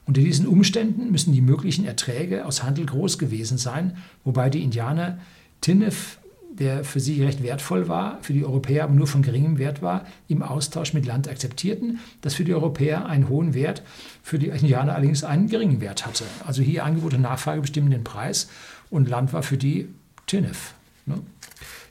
Unter 0.06 0.20
diesen 0.20 0.46
Umständen 0.46 1.10
müssen 1.10 1.32
die 1.32 1.40
möglichen 1.40 1.84
Erträge 1.84 2.46
aus 2.46 2.62
Handel 2.62 2.86
groß 2.86 3.18
gewesen 3.18 3.58
sein, 3.58 3.96
wobei 4.24 4.48
die 4.50 4.62
Indianer 4.62 5.18
Tinnef 5.60 6.18
der 6.58 6.84
für 6.84 7.00
sie 7.00 7.22
recht 7.22 7.42
wertvoll 7.42 7.88
war, 7.88 8.18
für 8.22 8.32
die 8.32 8.44
Europäer 8.44 8.84
aber 8.84 8.94
nur 8.94 9.06
von 9.06 9.22
geringem 9.22 9.58
Wert 9.58 9.82
war, 9.82 10.06
im 10.28 10.42
Austausch 10.42 10.94
mit 10.94 11.06
Land 11.06 11.28
akzeptierten, 11.28 11.98
das 12.22 12.34
für 12.34 12.44
die 12.44 12.54
Europäer 12.54 13.06
einen 13.06 13.28
hohen 13.28 13.54
Wert, 13.54 13.82
für 14.22 14.38
die 14.38 14.48
Indianer 14.48 14.94
allerdings 14.94 15.24
einen 15.24 15.48
geringen 15.48 15.80
Wert 15.80 16.06
hatte. 16.06 16.24
Also 16.46 16.62
hier 16.62 16.84
Angebot 16.84 17.14
und 17.14 17.20
Nachfrage 17.20 17.60
bestimmen 17.60 17.90
den 17.90 18.04
Preis 18.04 18.48
und 18.90 19.08
Land 19.08 19.32
war 19.32 19.42
für 19.42 19.58
die 19.58 19.88
Tinnef. 20.26 20.72
Ne? 21.04 21.20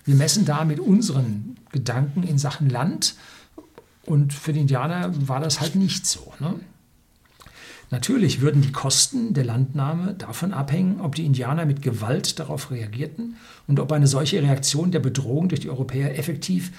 Wir 0.03 0.15
messen 0.15 0.45
da 0.45 0.65
mit 0.65 0.79
unseren 0.79 1.57
Gedanken 1.72 2.24
in 2.24 2.38
Sachen 2.38 2.69
Land 2.69 3.15
und 4.05 4.34
für 4.34 4.53
die 4.53 4.62
Indianer 4.62 5.12
war 5.27 5.39
das 5.39 5.62
halt 5.62 5.75
nicht 5.75 6.05
so. 6.05 6.34
Ne? 6.39 6.55
Natürlich 7.92 8.42
würden 8.42 8.62
die 8.62 8.72
Kosten 8.72 9.34
der 9.34 9.46
Landnahme 9.46 10.15
davon 10.15 10.54
abhängen, 10.54 11.01
ob 11.01 11.15
die 11.15 11.25
Indianer 11.25 11.65
mit 11.65 11.82
Gewalt 11.82 12.39
darauf 12.39 12.72
reagierten 12.72 13.36
und 13.68 13.80
ob 13.80 13.92
eine 13.92 14.08
solche 14.08 14.42
Reaktion 14.42 14.92
der 14.92 15.00
Bedrohung 15.00 15.50
durch 15.50 15.62
die 15.62 15.70
Europäer 15.70 16.18
effektiv 16.18 16.72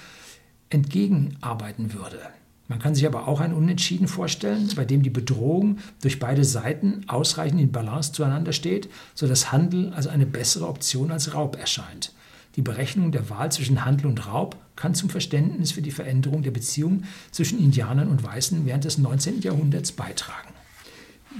entgegenarbeiten 0.69 1.93
würde. 1.93 2.19
Man 2.67 2.79
kann 2.79 2.95
sich 2.95 3.05
aber 3.07 3.29
auch 3.29 3.39
ein 3.39 3.53
Unentschieden 3.53 4.09
vorstellen, 4.09 4.69
bei 4.75 4.83
dem 4.83 5.01
die 5.01 5.09
Bedrohung 5.09 5.77
durch 6.01 6.19
beide 6.19 6.43
Seiten 6.43 7.05
ausreichend 7.07 7.61
in 7.61 7.71
Balance 7.71 8.11
zueinander 8.11 8.51
steht, 8.51 8.89
sodass 9.15 9.53
Handel 9.53 9.93
also 9.93 10.09
eine 10.09 10.25
bessere 10.25 10.67
Option 10.67 11.11
als 11.11 11.33
Raub 11.33 11.57
erscheint. 11.57 12.11
Die 12.57 12.61
Berechnung 12.61 13.11
der 13.11 13.29
Wahl 13.29 13.51
zwischen 13.51 13.85
Handel 13.85 14.07
und 14.07 14.27
Raub 14.27 14.57
kann 14.75 14.95
zum 14.95 15.09
Verständnis 15.09 15.71
für 15.71 15.81
die 15.81 15.91
Veränderung 15.91 16.41
der 16.41 16.51
Beziehung 16.51 17.03
zwischen 17.31 17.59
Indianern 17.59 18.09
und 18.09 18.23
Weißen 18.23 18.65
während 18.65 18.83
des 18.83 18.97
19. 18.97 19.41
Jahrhunderts 19.41 19.93
beitragen. 19.93 20.49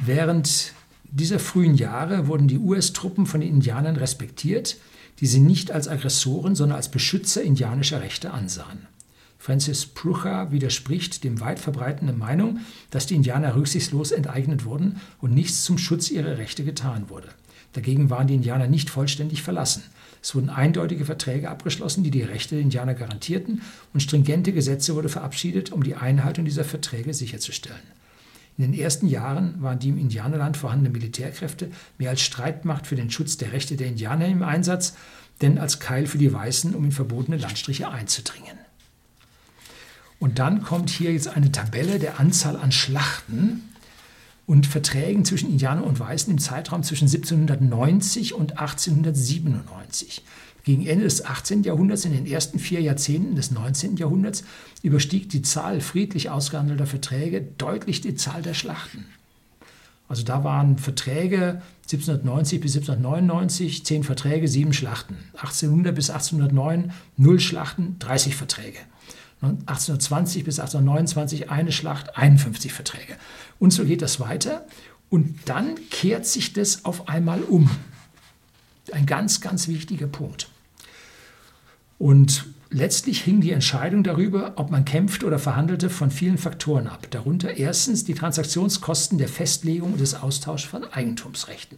Während 0.06 0.74
dieser 1.10 1.40
frühen 1.40 1.76
Jahre 1.76 2.28
wurden 2.28 2.48
die 2.48 2.60
US-Truppen 2.60 3.26
von 3.26 3.42
den 3.42 3.50
Indianern 3.50 3.96
respektiert, 3.96 4.78
die 5.20 5.26
sie 5.26 5.40
nicht 5.40 5.72
als 5.72 5.88
Aggressoren, 5.88 6.56
sondern 6.56 6.76
als 6.76 6.92
Beschützer 6.92 7.42
indianischer 7.42 8.02
Rechte 8.02 8.32
ansahen. 8.32 8.88
Francis 9.40 9.86
Prucha 9.86 10.52
widerspricht 10.52 11.24
dem 11.24 11.40
weit 11.40 11.60
verbreitenden 11.60 12.18
Meinung, 12.18 12.60
dass 12.90 13.06
die 13.06 13.16
Indianer 13.16 13.56
rücksichtslos 13.56 14.12
enteignet 14.12 14.66
wurden 14.66 15.00
und 15.20 15.34
nichts 15.34 15.64
zum 15.64 15.78
Schutz 15.78 16.12
ihrer 16.12 16.38
Rechte 16.38 16.64
getan 16.64 17.10
wurde. 17.10 17.30
Dagegen 17.74 18.10
waren 18.10 18.28
die 18.28 18.36
Indianer 18.36 18.68
nicht 18.68 18.90
vollständig 18.90 19.44
verlassen. 19.44 19.84
Es 20.22 20.34
wurden 20.36 20.50
eindeutige 20.50 21.06
Verträge 21.06 21.50
abgeschlossen, 21.50 22.04
die 22.04 22.12
die 22.12 22.24
Rechte 22.24 22.56
der 22.56 22.64
Indianer 22.64 22.96
garantierten, 22.96 23.62
und 23.94 24.02
stringente 24.02 24.52
Gesetze 24.52 24.96
wurden 24.96 25.10
verabschiedet, 25.10 25.72
um 25.72 25.84
die 25.84 25.96
Einhaltung 25.96 26.46
dieser 26.46 26.64
Verträge 26.64 27.14
sicherzustellen. 27.14 27.80
In 28.58 28.72
den 28.72 28.80
ersten 28.80 29.08
Jahren 29.08 29.62
waren 29.62 29.78
die 29.78 29.90
im 29.90 30.00
Indianerland 30.00 30.58
vorhandenen 30.58 30.92
Militärkräfte 30.92 31.70
mehr 32.00 32.10
als 32.10 32.22
Streitmacht 32.22 32.88
für 32.88 32.96
den 32.96 33.12
Schutz 33.12 33.38
der 33.38 33.54
Rechte 33.54 33.76
der 33.76 33.88
Indianer 33.88 34.28
im 34.28 34.42
Einsatz, 34.42 34.96
denn 35.42 35.60
als 35.60 35.80
Keil 35.80 36.08
für 36.08 36.18
die 36.18 36.34
Weißen, 36.34 36.74
um 36.74 36.86
in 36.86 36.92
verbotene 36.92 37.38
Landstriche 37.38 37.90
einzudringen. 37.90 38.58
Und 40.20 40.40
dann 40.40 40.64
kommt 40.64 40.90
hier 40.90 41.14
jetzt 41.14 41.28
eine 41.28 41.52
Tabelle 41.52 42.00
der 42.00 42.20
Anzahl 42.20 42.58
an 42.58 42.72
Schlachten 42.72 43.62
und 44.48 44.66
Verträgen 44.66 45.26
zwischen 45.26 45.52
Indianern 45.52 45.84
und 45.84 46.00
Weißen 46.00 46.32
im 46.32 46.40
Zeitraum 46.40 46.82
zwischen 46.82 47.06
1790 47.06 48.34
und 48.34 48.54
1897. 48.58 50.24
Gegen 50.68 50.86
Ende 50.86 51.06
des 51.06 51.24
18. 51.24 51.64
Jahrhunderts, 51.64 52.04
in 52.04 52.12
den 52.12 52.26
ersten 52.26 52.60
vier 52.60 52.82
Jahrzehnten 52.82 53.38
des 53.38 53.52
19. 53.52 53.96
Jahrhunderts, 53.96 54.44
überstieg 54.84 55.30
die 55.30 55.42
Zahl 55.42 55.80
friedlich 55.80 56.30
ausgehandelter 56.30 56.86
Verträge 56.86 57.42
deutlich 57.58 58.02
die 58.02 58.16
Zahl 58.16 58.42
der 58.42 58.54
Schlachten. 58.54 59.06
Also 60.10 60.24
da 60.24 60.44
waren 60.44 60.78
Verträge 60.78 61.62
1790 61.84 62.60
bis 62.60 62.76
1799, 62.76 63.86
zehn 63.86 64.04
Verträge, 64.04 64.50
sieben 64.50 64.74
Schlachten. 64.74 65.16
1800 65.38 65.96
bis 65.96 66.10
1809 66.10 66.92
null 67.16 67.40
Schlachten, 67.40 67.96
30 68.00 68.36
Verträge. 68.36 68.80
1820 69.40 70.44
bis 70.44 70.60
1829 70.60 71.50
eine 71.50 71.72
Schlacht, 71.72 72.18
51 72.18 72.74
Verträge. 72.74 73.16
Und 73.58 73.72
so 73.72 73.86
geht 73.86 74.02
das 74.02 74.20
weiter. 74.20 74.68
Und 75.10 75.34
dann 75.46 75.76
kehrt 75.92 76.26
sich 76.26 76.52
das 76.52 76.84
auf 76.84 77.08
einmal 77.08 77.42
um. 77.44 77.70
Ein 78.92 79.06
ganz, 79.06 79.40
ganz 79.40 79.70
wichtiger 79.70 80.08
Punkt. 80.08 80.50
Und 81.98 82.46
letztlich 82.70 83.22
hing 83.22 83.42
die 83.42 83.52
Entscheidung 83.52 84.04
darüber, 84.04 84.54
ob 84.56 84.72
man 84.72 84.86
kämpfte 84.86 85.26
oder 85.26 85.40
verhandelte, 85.40 85.90
von 85.90 86.12
vielen 86.12 86.38
Faktoren 86.38 86.88
ab. 86.88 87.08
Darunter 87.10 87.58
erstens 87.58 88.04
die 88.04 88.14
Transaktionskosten 88.14 89.18
der 89.18 89.30
Festlegung 89.30 89.94
und 89.94 90.02
des 90.02 90.16
Austauschs 90.16 90.66
von 90.66 90.84
Eigentumsrechten. 90.84 91.78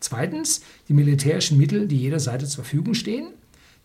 Zweitens 0.00 0.62
die 0.88 0.92
militärischen 0.92 1.56
Mittel, 1.56 1.88
die 1.88 1.98
jeder 1.98 2.20
Seite 2.20 2.46
zur 2.46 2.64
Verfügung 2.64 2.94
stehen. 2.94 3.28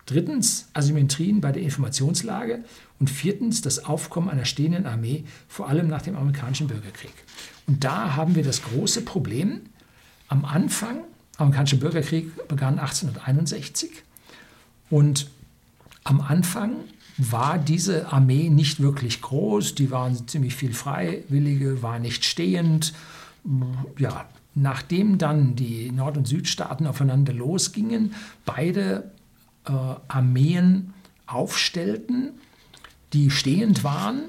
Drittens 0.06 0.68
Asymmetrien 0.74 1.40
bei 1.40 1.52
der 1.52 1.62
Informationslage. 1.62 2.64
Und 2.98 3.08
viertens 3.08 3.62
das 3.62 3.84
Aufkommen 3.84 4.28
einer 4.28 4.44
stehenden 4.44 4.86
Armee, 4.86 5.24
vor 5.48 5.68
allem 5.68 5.88
nach 5.88 6.02
dem 6.02 6.16
amerikanischen 6.16 6.66
Bürgerkrieg. 6.66 7.14
Und 7.66 7.84
da 7.84 8.16
haben 8.16 8.34
wir 8.34 8.42
das 8.42 8.62
große 8.62 9.02
Problem. 9.02 9.60
Am 10.28 10.44
Anfang, 10.44 11.04
der 11.34 11.40
amerikanische 11.42 11.76
Bürgerkrieg 11.76 12.48
begann 12.48 12.78
1861 12.78 13.90
und 14.90 15.30
am 16.04 16.20
Anfang 16.20 16.72
war 17.18 17.58
diese 17.58 18.12
Armee 18.12 18.48
nicht 18.48 18.80
wirklich 18.80 19.20
groß, 19.20 19.74
die 19.74 19.90
waren 19.90 20.26
ziemlich 20.26 20.54
viel 20.54 20.72
Freiwillige, 20.72 21.82
war 21.82 21.98
nicht 21.98 22.24
stehend. 22.24 22.94
Ja, 23.98 24.26
nachdem 24.54 25.18
dann 25.18 25.56
die 25.56 25.92
Nord- 25.92 26.16
und 26.16 26.26
Südstaaten 26.26 26.86
aufeinander 26.86 27.32
losgingen, 27.32 28.14
beide 28.44 29.10
äh, 29.66 29.72
Armeen 30.08 30.94
aufstellten, 31.26 32.30
die 33.12 33.30
stehend 33.30 33.84
waren, 33.84 34.22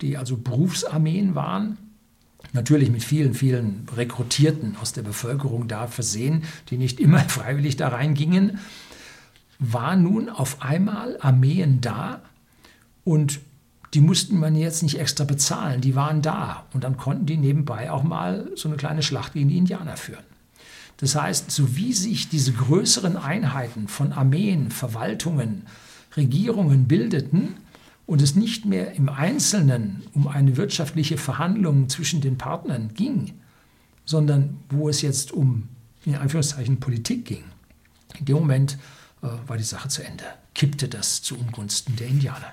die 0.00 0.16
also 0.16 0.36
Berufsarmeen 0.36 1.34
waren, 1.34 1.78
natürlich 2.52 2.90
mit 2.90 3.04
vielen, 3.04 3.34
vielen 3.34 3.86
Rekrutierten 3.96 4.76
aus 4.80 4.92
der 4.92 5.02
Bevölkerung 5.02 5.68
da 5.68 5.86
versehen, 5.86 6.42
die 6.70 6.76
nicht 6.76 7.00
immer 7.00 7.20
freiwillig 7.28 7.76
da 7.76 7.88
reingingen, 7.88 8.58
war 9.62 9.94
nun 9.96 10.28
auf 10.28 10.60
einmal 10.60 11.16
Armeen 11.20 11.80
da 11.80 12.20
und 13.04 13.40
die 13.94 14.00
mussten 14.00 14.38
man 14.38 14.56
jetzt 14.56 14.82
nicht 14.82 14.98
extra 14.98 15.24
bezahlen, 15.24 15.80
die 15.80 15.94
waren 15.94 16.20
da 16.20 16.66
und 16.72 16.82
dann 16.82 16.96
konnten 16.96 17.26
die 17.26 17.36
nebenbei 17.36 17.90
auch 17.90 18.02
mal 18.02 18.50
so 18.56 18.68
eine 18.68 18.76
kleine 18.76 19.02
Schlacht 19.02 19.34
gegen 19.34 19.48
die 19.48 19.58
Indianer 19.58 19.96
führen. 19.96 20.24
Das 20.96 21.14
heißt, 21.14 21.50
so 21.50 21.76
wie 21.76 21.92
sich 21.92 22.28
diese 22.28 22.52
größeren 22.52 23.16
Einheiten 23.16 23.88
von 23.88 24.12
Armeen, 24.12 24.70
Verwaltungen, 24.70 25.62
Regierungen 26.16 26.88
bildeten 26.88 27.54
und 28.06 28.20
es 28.20 28.34
nicht 28.34 28.64
mehr 28.64 28.94
im 28.94 29.08
Einzelnen 29.08 30.02
um 30.12 30.26
eine 30.26 30.56
wirtschaftliche 30.56 31.18
Verhandlung 31.18 31.88
zwischen 31.88 32.20
den 32.20 32.36
Partnern 32.36 32.94
ging, 32.94 33.32
sondern 34.04 34.58
wo 34.70 34.88
es 34.88 35.02
jetzt 35.02 35.32
um 35.32 35.68
in 36.04 36.16
Anführungszeichen 36.16 36.80
Politik 36.80 37.26
ging, 37.26 37.44
in 38.18 38.24
dem 38.24 38.36
Moment 38.36 38.78
war 39.22 39.56
die 39.56 39.64
Sache 39.64 39.88
zu 39.88 40.02
Ende, 40.02 40.24
kippte 40.54 40.88
das 40.88 41.22
zu 41.22 41.38
Ungunsten 41.38 41.96
der 41.96 42.08
Indianer. 42.08 42.52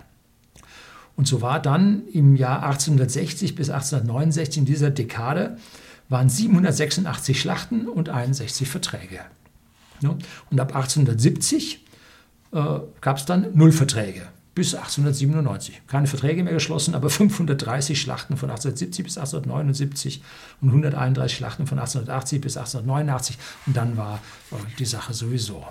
Und 1.16 1.28
so 1.28 1.42
war 1.42 1.62
dann 1.62 2.08
im 2.14 2.36
Jahr 2.36 2.64
1860 2.64 3.56
bis 3.56 3.70
1869 3.70 4.60
in 4.60 4.66
dieser 4.66 4.90
Dekade 4.90 5.58
waren 6.08 6.30
786 6.30 7.40
Schlachten 7.40 7.88
und 7.88 8.10
61 8.10 8.68
Verträge. 8.68 9.20
Und 10.02 10.60
ab 10.60 10.76
1870 10.76 11.86
äh, 12.52 12.80
gab 13.02 13.18
es 13.18 13.26
dann 13.26 13.48
null 13.54 13.72
Verträge 13.72 14.28
bis 14.56 14.74
1897. 14.74 15.82
Keine 15.88 16.08
Verträge 16.08 16.44
mehr 16.44 16.54
geschlossen, 16.54 16.96
aber 16.96 17.10
530 17.10 18.00
Schlachten 18.00 18.38
von 18.38 18.50
1870 18.50 19.04
bis 19.04 19.18
1879 19.18 20.22
und 20.62 20.70
131 20.70 21.38
Schlachten 21.38 21.68
von 21.68 21.80
1880 21.80 22.42
bis 22.42 22.58
1889 22.58 23.38
und 23.68 23.78
dann 23.78 23.98
war 23.98 24.20
äh, 24.52 24.56
die 24.80 24.86
Sache 24.86 25.14
sowieso 25.14 25.66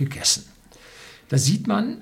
gegessen. 0.00 0.46
Da 1.28 1.38
sieht 1.38 1.68
man, 1.68 1.98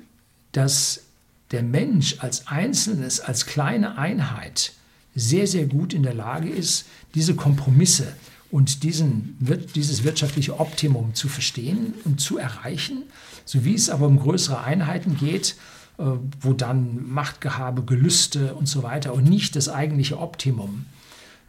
dass 0.52 1.02
der 1.50 1.62
Mensch 1.62 2.17
als 2.21 2.47
Einzelnes, 2.47 3.21
als 3.21 3.45
kleine 3.45 3.99
Einheit 3.99 4.73
sehr, 5.14 5.47
sehr 5.47 5.67
gut 5.67 5.93
in 5.93 6.02
der 6.02 6.14
Lage 6.14 6.49
ist, 6.49 6.87
diese 7.14 7.35
Kompromisse 7.35 8.14
und 8.50 8.83
diesen, 8.83 9.37
dieses 9.75 10.05
wirtschaftliche 10.05 10.59
Optimum 10.59 11.14
zu 11.14 11.28
verstehen 11.28 11.95
und 12.05 12.21
zu 12.21 12.38
erreichen, 12.38 13.02
so 13.45 13.64
wie 13.64 13.75
es 13.75 13.90
aber 13.90 14.07
um 14.07 14.19
größere 14.19 14.62
Einheiten 14.62 15.17
geht, 15.17 15.57
äh, 15.99 16.05
wo 16.40 16.52
dann 16.52 17.11
Machtgehabe, 17.11 17.83
Gelüste 17.83 18.55
und 18.55 18.67
so 18.67 18.83
weiter 18.83 19.12
und 19.12 19.25
nicht 19.25 19.57
das 19.57 19.69
eigentliche 19.69 20.19
Optimum 20.19 20.87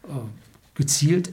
äh, 0.04 0.12
gezielt 0.74 1.32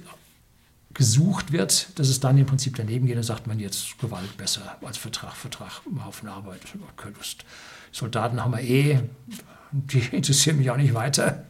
gesucht 0.97 1.51
wird, 1.51 1.89
dass 1.99 2.09
es 2.09 2.19
dann 2.19 2.39
im 2.39 2.47
Prinzip 2.47 2.75
daneben 2.75 3.05
geht 3.05 3.17
und 3.17 3.23
sagt 3.23 3.45
man 3.45 3.59
jetzt 3.59 3.99
Gewalt 3.99 4.35
besser 4.35 4.77
als 4.83 4.97
Vertrag, 4.97 5.35
Vertrag, 5.35 5.81
Haufen 6.03 6.27
Arbeit, 6.27 6.61
keine 6.97 7.15
Lust. 7.15 7.45
Soldaten 7.91 8.43
haben 8.43 8.51
wir 8.51 8.61
eh, 8.61 8.99
die 9.71 9.99
interessieren 10.11 10.57
mich 10.57 10.71
auch 10.71 10.77
nicht 10.77 10.95
weiter. 10.95 11.45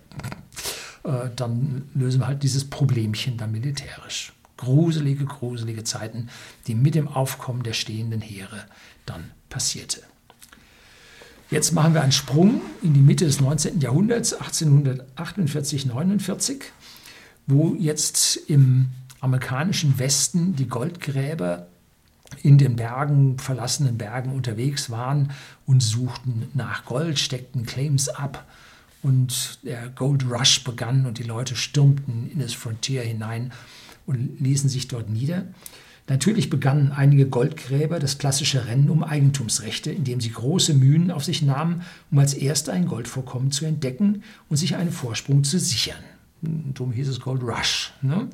Äh, 1.06 1.30
dann 1.34 1.90
lösen 1.96 2.20
wir 2.20 2.28
halt 2.28 2.44
dieses 2.44 2.70
Problemchen 2.70 3.38
dann 3.38 3.54
militärisch. 3.54 4.34
Gruselige, 4.58 5.24
gruselige 5.24 5.86
Zeiten, 5.86 6.28
die 6.68 6.76
mit 6.76 6.94
dem 6.94 7.08
Aufkommen 7.08 7.64
der 7.64 7.74
stehenden 7.74 8.20
Heere 8.20 8.66
dann 9.06 9.32
passierte. 9.48 10.02
Jetzt 11.50 11.72
machen 11.72 11.94
wir 11.94 12.02
einen 12.02 12.12
Sprung 12.12 12.60
in 12.82 12.94
die 12.94 13.00
Mitte 13.00 13.24
des 13.24 13.40
19. 13.40 13.80
Jahrhunderts, 13.80 14.34
1848, 14.34 15.86
49, 15.86 16.66
wo 17.46 17.76
jetzt 17.76 18.36
im 18.36 18.90
amerikanischen 19.20 19.98
Westen 20.00 20.56
die 20.56 20.68
Goldgräber 20.68 21.68
in 22.44 22.58
den 22.58 22.76
Bergen, 22.76 23.40
verlassenen 23.40 23.98
Bergen 23.98 24.32
unterwegs 24.32 24.90
waren 24.90 25.32
und 25.66 25.82
suchten 25.82 26.50
nach 26.54 26.86
Gold, 26.86 27.20
steckten 27.20 27.66
Claims 27.66 28.10
ab 28.10 28.46
und 29.02 29.60
der 29.64 29.90
Gold 29.90 30.30
Rush 30.30 30.64
begann 30.64 31.06
und 31.06 31.20
die 31.20 31.24
Leute 31.24 31.56
stürmten 31.56 32.30
in 32.32 32.40
das 32.40 32.54
Frontier 32.54 33.02
hinein 33.02 33.52
und 34.06 34.40
ließen 34.40 34.70
sich 34.70 34.88
dort 34.88 35.10
nieder. 35.10 35.46
Natürlich 36.10 36.50
begannen 36.50 36.94
einige 36.94 37.28
Goldgräber 37.28 38.00
das 38.00 38.18
klassische 38.18 38.66
Rennen 38.66 38.90
um 38.90 39.04
Eigentumsrechte, 39.04 39.92
indem 39.92 40.22
sie 40.22 40.32
große 40.32 40.74
Mühen 40.74 41.12
auf 41.12 41.26
sich 41.26 41.42
nahmen, 41.42 41.82
um 42.12 42.20
als 42.20 42.34
Erste 42.34 42.72
ein 42.72 42.88
Goldvorkommen 42.88 43.52
zu 43.52 43.66
entdecken 43.66 44.24
und 44.48 44.56
sich 44.56 44.76
einen 44.76 44.92
Vorsprung 44.92 45.44
zu 45.44 45.60
sichern. 45.60 46.00
Darum 46.42 46.94
hieß 46.94 47.10
es 47.10 47.20
Gold 47.20 47.44
Rush. 47.44 47.92
Ne? 48.02 48.30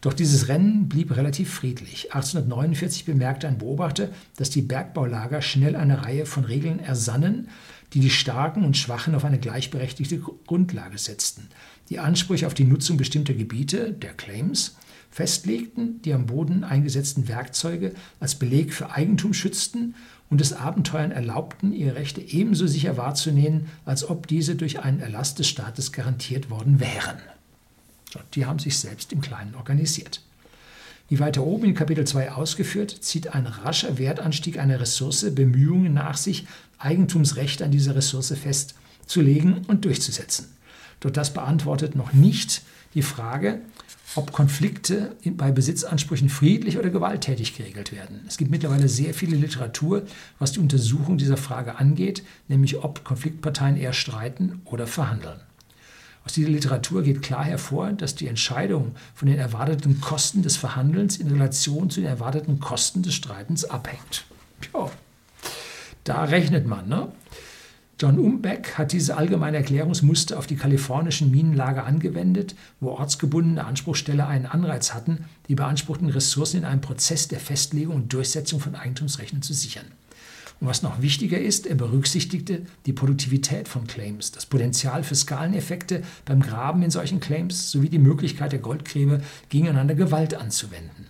Doch 0.00 0.14
dieses 0.14 0.48
Rennen 0.48 0.88
blieb 0.88 1.14
relativ 1.14 1.52
friedlich. 1.52 2.14
1849 2.14 3.04
bemerkte 3.04 3.46
ein 3.48 3.58
Beobachter, 3.58 4.08
dass 4.36 4.48
die 4.48 4.62
Bergbaulager 4.62 5.42
schnell 5.42 5.76
eine 5.76 6.04
Reihe 6.04 6.24
von 6.24 6.44
Regeln 6.44 6.80
ersannen, 6.80 7.48
die 7.92 8.00
die 8.00 8.10
Starken 8.10 8.64
und 8.64 8.76
Schwachen 8.76 9.14
auf 9.14 9.24
eine 9.24 9.38
gleichberechtigte 9.38 10.18
Grundlage 10.46 10.96
setzten, 10.96 11.48
die 11.90 11.98
Ansprüche 11.98 12.46
auf 12.46 12.54
die 12.54 12.64
Nutzung 12.64 12.96
bestimmter 12.96 13.34
Gebiete, 13.34 13.92
der 13.92 14.14
Claims, 14.14 14.76
festlegten, 15.10 16.00
die 16.02 16.14
am 16.14 16.26
Boden 16.26 16.62
eingesetzten 16.62 17.28
Werkzeuge 17.28 17.92
als 18.20 18.36
Beleg 18.36 18.72
für 18.72 18.92
Eigentum 18.92 19.34
schützten 19.34 19.96
und 20.30 20.40
es 20.40 20.52
Abenteuern 20.52 21.10
erlaubten, 21.10 21.72
ihre 21.72 21.96
Rechte 21.96 22.20
ebenso 22.20 22.68
sicher 22.68 22.96
wahrzunehmen, 22.96 23.66
als 23.84 24.08
ob 24.08 24.28
diese 24.28 24.54
durch 24.54 24.80
einen 24.80 25.00
Erlass 25.00 25.34
des 25.34 25.48
Staates 25.48 25.90
garantiert 25.90 26.48
worden 26.48 26.78
wären. 26.78 27.18
Die 28.34 28.46
haben 28.46 28.58
sich 28.58 28.78
selbst 28.78 29.12
im 29.12 29.20
Kleinen 29.20 29.54
organisiert. 29.54 30.22
Wie 31.08 31.18
weiter 31.18 31.42
oben 31.42 31.64
in 31.64 31.74
Kapitel 31.74 32.06
2 32.06 32.32
ausgeführt, 32.32 32.96
zieht 33.00 33.34
ein 33.34 33.46
rascher 33.46 33.98
Wertanstieg 33.98 34.58
einer 34.58 34.78
Ressource 34.78 35.26
Bemühungen 35.34 35.92
nach 35.92 36.16
sich, 36.16 36.46
Eigentumsrechte 36.78 37.64
an 37.64 37.72
dieser 37.72 37.96
Ressource 37.96 38.32
festzulegen 38.32 39.64
und 39.66 39.84
durchzusetzen. 39.84 40.46
Doch 41.00 41.10
das 41.10 41.34
beantwortet 41.34 41.96
noch 41.96 42.12
nicht 42.12 42.62
die 42.94 43.02
Frage, 43.02 43.60
ob 44.14 44.32
Konflikte 44.32 45.16
bei 45.24 45.50
Besitzansprüchen 45.50 46.28
friedlich 46.28 46.78
oder 46.78 46.90
gewalttätig 46.90 47.56
geregelt 47.56 47.92
werden. 47.92 48.20
Es 48.26 48.38
gibt 48.38 48.50
mittlerweile 48.50 48.88
sehr 48.88 49.14
viele 49.14 49.36
Literatur, 49.36 50.02
was 50.38 50.52
die 50.52 50.60
Untersuchung 50.60 51.18
dieser 51.18 51.36
Frage 51.36 51.76
angeht, 51.78 52.22
nämlich 52.48 52.82
ob 52.82 53.04
Konfliktparteien 53.04 53.76
eher 53.76 53.92
streiten 53.92 54.62
oder 54.64 54.86
verhandeln. 54.86 55.40
Aus 56.24 56.34
dieser 56.34 56.50
Literatur 56.50 57.02
geht 57.02 57.22
klar 57.22 57.44
hervor, 57.44 57.92
dass 57.92 58.14
die 58.14 58.28
Entscheidung 58.28 58.94
von 59.14 59.28
den 59.28 59.38
erwarteten 59.38 60.00
Kosten 60.00 60.42
des 60.42 60.56
Verhandelns 60.56 61.16
in 61.16 61.28
Relation 61.28 61.90
zu 61.90 62.00
den 62.00 62.08
erwarteten 62.08 62.60
Kosten 62.60 63.02
des 63.02 63.14
Streitens 63.14 63.64
abhängt. 63.64 64.24
Ja, 64.74 64.90
da 66.04 66.24
rechnet 66.24 66.66
man. 66.66 66.88
Ne? 66.88 67.08
John 68.00 68.18
Umbeck 68.18 68.78
hat 68.78 68.92
diese 68.92 69.18
allgemeine 69.18 69.58
Erklärungsmuster 69.58 70.38
auf 70.38 70.46
die 70.46 70.56
kalifornischen 70.56 71.30
Minenlager 71.30 71.84
angewendet, 71.84 72.54
wo 72.80 72.90
ortsgebundene 72.90 73.64
Anspruchsteller 73.64 74.26
einen 74.26 74.46
Anreiz 74.46 74.94
hatten, 74.94 75.26
die 75.48 75.54
beanspruchten 75.54 76.08
Ressourcen 76.08 76.58
in 76.58 76.64
einem 76.64 76.80
Prozess 76.80 77.28
der 77.28 77.40
Festlegung 77.40 77.96
und 77.96 78.12
Durchsetzung 78.12 78.58
von 78.58 78.74
Eigentumsrechten 78.74 79.42
zu 79.42 79.52
sichern. 79.52 79.84
Und 80.60 80.66
was 80.66 80.82
noch 80.82 81.00
wichtiger 81.00 81.38
ist, 81.38 81.66
er 81.66 81.74
berücksichtigte 81.74 82.62
die 82.84 82.92
Produktivität 82.92 83.66
von 83.66 83.86
Claims, 83.86 84.30
das 84.30 84.44
Potenzial 84.44 85.02
für 85.02 85.14
Skaleneffekte 85.14 86.02
beim 86.26 86.40
Graben 86.40 86.82
in 86.82 86.90
solchen 86.90 87.18
Claims 87.18 87.70
sowie 87.70 87.88
die 87.88 87.98
Möglichkeit 87.98 88.52
der 88.52 88.58
Goldgräber 88.58 89.20
gegeneinander 89.48 89.94
Gewalt 89.94 90.34
anzuwenden. 90.34 91.06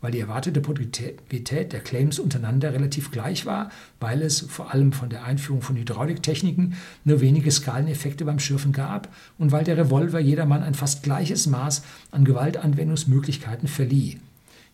Weil 0.00 0.12
die 0.12 0.20
erwartete 0.20 0.60
Produktivität 0.60 1.72
der 1.72 1.80
Claims 1.80 2.20
untereinander 2.20 2.72
relativ 2.72 3.10
gleich 3.10 3.44
war, 3.44 3.70
weil 3.98 4.22
es 4.22 4.40
vor 4.40 4.72
allem 4.72 4.92
von 4.92 5.10
der 5.10 5.24
Einführung 5.24 5.62
von 5.62 5.76
Hydrauliktechniken 5.76 6.74
nur 7.04 7.20
wenige 7.20 7.50
Skaleneffekte 7.50 8.24
beim 8.24 8.38
Schürfen 8.38 8.72
gab 8.72 9.12
und 9.36 9.50
weil 9.50 9.64
der 9.64 9.78
Revolver 9.78 10.20
jedermann 10.20 10.62
ein 10.62 10.74
fast 10.74 11.02
gleiches 11.02 11.46
Maß 11.46 11.82
an 12.12 12.24
Gewaltanwendungsmöglichkeiten 12.24 13.68
verlieh. 13.68 14.18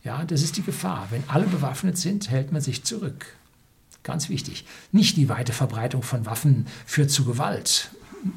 Ja, 0.04 0.24
das 0.24 0.42
ist 0.42 0.56
die 0.58 0.62
Gefahr. 0.62 1.08
Wenn 1.10 1.24
alle 1.28 1.46
bewaffnet 1.46 1.96
sind, 1.96 2.30
hält 2.30 2.52
man 2.52 2.62
sich 2.62 2.84
zurück. 2.84 3.26
Ganz 4.02 4.28
wichtig. 4.28 4.64
Nicht 4.92 5.16
die 5.16 5.28
weite 5.28 5.52
Verbreitung 5.52 6.02
von 6.02 6.26
Waffen 6.26 6.66
führt 6.86 7.10
zu 7.10 7.24
Gewalt. 7.24 7.90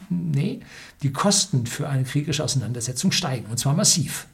Nee, 0.10 0.60
die 1.02 1.12
Kosten 1.12 1.66
für 1.66 1.90
eine 1.90 2.04
kriegerische 2.04 2.44
Auseinandersetzung 2.44 3.12
steigen, 3.12 3.48
und 3.50 3.58
zwar 3.58 3.74
massiv. 3.74 4.28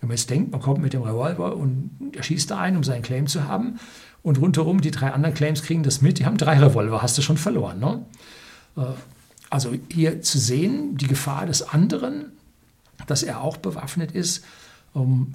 Wenn 0.00 0.08
man 0.08 0.16
jetzt 0.16 0.30
denkt, 0.30 0.52
man 0.52 0.60
kommt 0.60 0.80
mit 0.80 0.92
dem 0.92 1.02
Revolver 1.02 1.56
und 1.56 1.90
er 2.14 2.22
schießt 2.22 2.50
da 2.50 2.58
ein, 2.58 2.76
um 2.76 2.84
seinen 2.84 3.02
Claim 3.02 3.26
zu 3.26 3.44
haben, 3.44 3.78
und 4.22 4.40
rundherum 4.40 4.80
die 4.80 4.90
drei 4.90 5.12
anderen 5.12 5.36
Claims 5.36 5.62
kriegen 5.62 5.84
das 5.84 6.02
mit, 6.02 6.18
die 6.18 6.26
haben 6.26 6.36
drei 6.36 6.58
Revolver, 6.58 7.00
hast 7.00 7.16
du 7.16 7.22
schon 7.22 7.36
verloren. 7.36 7.78
Ne? 7.78 8.04
Äh, 8.76 8.80
also 9.50 9.72
hier 9.88 10.20
zu 10.22 10.38
sehen, 10.38 10.96
die 10.96 11.06
Gefahr 11.06 11.46
des 11.46 11.62
anderen, 11.62 12.32
dass 13.06 13.22
er 13.22 13.40
auch 13.40 13.56
bewaffnet 13.56 14.12
ist, 14.12 14.44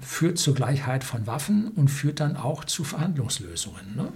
führt 0.01 0.39
zur 0.39 0.55
Gleichheit 0.55 1.03
von 1.03 1.27
Waffen 1.27 1.69
und 1.69 1.89
führt 1.89 2.19
dann 2.19 2.35
auch 2.35 2.65
zu 2.65 2.83
Verhandlungslösungen. 2.83 3.95
Ne? 3.95 4.11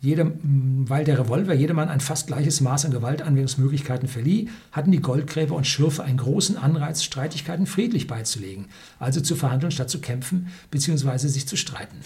Jeder, 0.00 0.32
weil 0.42 1.04
der 1.04 1.20
Revolver 1.20 1.54
jedermann 1.54 1.88
ein 1.88 2.00
fast 2.00 2.26
gleiches 2.26 2.60
Maß 2.60 2.86
an 2.86 2.90
Gewaltanwendungsmöglichkeiten 2.90 4.08
verlieh, 4.08 4.48
hatten 4.72 4.90
die 4.90 5.00
Goldgräber 5.00 5.54
und 5.54 5.66
Schürfe 5.66 6.02
einen 6.02 6.18
großen 6.18 6.56
Anreiz, 6.56 7.04
Streitigkeiten 7.04 7.66
friedlich 7.66 8.08
beizulegen, 8.08 8.66
also 8.98 9.20
zu 9.20 9.36
verhandeln 9.36 9.70
statt 9.70 9.90
zu 9.90 10.00
kämpfen 10.00 10.48
bzw. 10.72 11.28
sich 11.28 11.46
zu 11.46 11.56
streiten. 11.56 11.98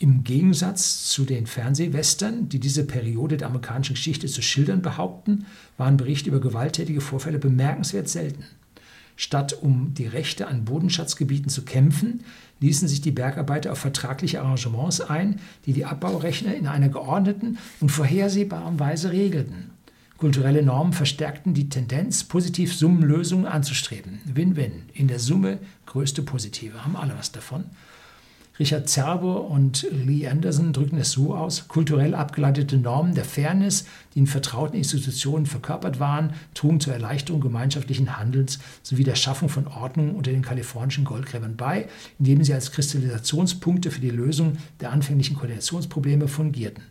Im 0.00 0.24
Gegensatz 0.24 1.06
zu 1.06 1.24
den 1.24 1.46
Fernsehwestern, 1.46 2.48
die 2.48 2.60
diese 2.60 2.84
Periode 2.84 3.36
der 3.36 3.48
amerikanischen 3.48 3.94
Geschichte 3.94 4.26
zu 4.26 4.42
schildern 4.42 4.82
behaupten, 4.82 5.46
waren 5.76 5.96
Berichte 5.96 6.30
über 6.30 6.40
gewalttätige 6.40 7.00
Vorfälle 7.00 7.38
bemerkenswert 7.38 8.08
selten. 8.08 8.44
Statt 9.20 9.52
um 9.52 9.94
die 9.94 10.06
Rechte 10.06 10.46
an 10.46 10.64
Bodenschatzgebieten 10.64 11.48
zu 11.48 11.64
kämpfen, 11.64 12.20
ließen 12.60 12.86
sich 12.86 13.00
die 13.00 13.10
Bergarbeiter 13.10 13.72
auf 13.72 13.78
vertragliche 13.78 14.40
Arrangements 14.40 15.00
ein, 15.00 15.40
die 15.66 15.72
die 15.72 15.84
Abbaurechner 15.84 16.54
in 16.54 16.68
einer 16.68 16.88
geordneten 16.88 17.58
und 17.80 17.88
vorhersehbaren 17.88 18.78
Weise 18.78 19.10
regelten. 19.10 19.72
Kulturelle 20.18 20.62
Normen 20.62 20.92
verstärkten 20.92 21.52
die 21.52 21.68
Tendenz, 21.68 22.22
positiv 22.22 22.72
Summenlösungen 22.72 23.46
anzustreben. 23.46 24.20
Win-win. 24.24 24.84
In 24.94 25.08
der 25.08 25.18
Summe 25.18 25.58
größte 25.86 26.22
Positive. 26.22 26.84
Haben 26.84 26.94
alle 26.94 27.18
was 27.18 27.32
davon. 27.32 27.64
Richard 28.58 28.88
Zerbo 28.88 29.34
und 29.36 29.86
Lee 29.92 30.26
Anderson 30.26 30.72
drücken 30.72 30.98
es 30.98 31.12
so 31.12 31.32
aus, 31.32 31.68
kulturell 31.68 32.16
abgeleitete 32.16 32.76
Normen 32.76 33.14
der 33.14 33.24
Fairness, 33.24 33.84
die 34.14 34.18
in 34.18 34.26
vertrauten 34.26 34.76
Institutionen 34.76 35.46
verkörpert 35.46 36.00
waren, 36.00 36.32
trugen 36.54 36.80
zur 36.80 36.92
Erleichterung 36.92 37.40
gemeinschaftlichen 37.40 38.18
Handelns 38.18 38.58
sowie 38.82 39.04
der 39.04 39.14
Schaffung 39.14 39.48
von 39.48 39.68
Ordnung 39.68 40.16
unter 40.16 40.32
den 40.32 40.42
kalifornischen 40.42 41.04
Goldgräbern 41.04 41.56
bei, 41.56 41.88
indem 42.18 42.42
sie 42.42 42.52
als 42.52 42.72
Kristallisationspunkte 42.72 43.92
für 43.92 44.00
die 44.00 44.10
Lösung 44.10 44.56
der 44.80 44.90
anfänglichen 44.90 45.36
Koordinationsprobleme 45.36 46.26
fungierten. 46.26 46.82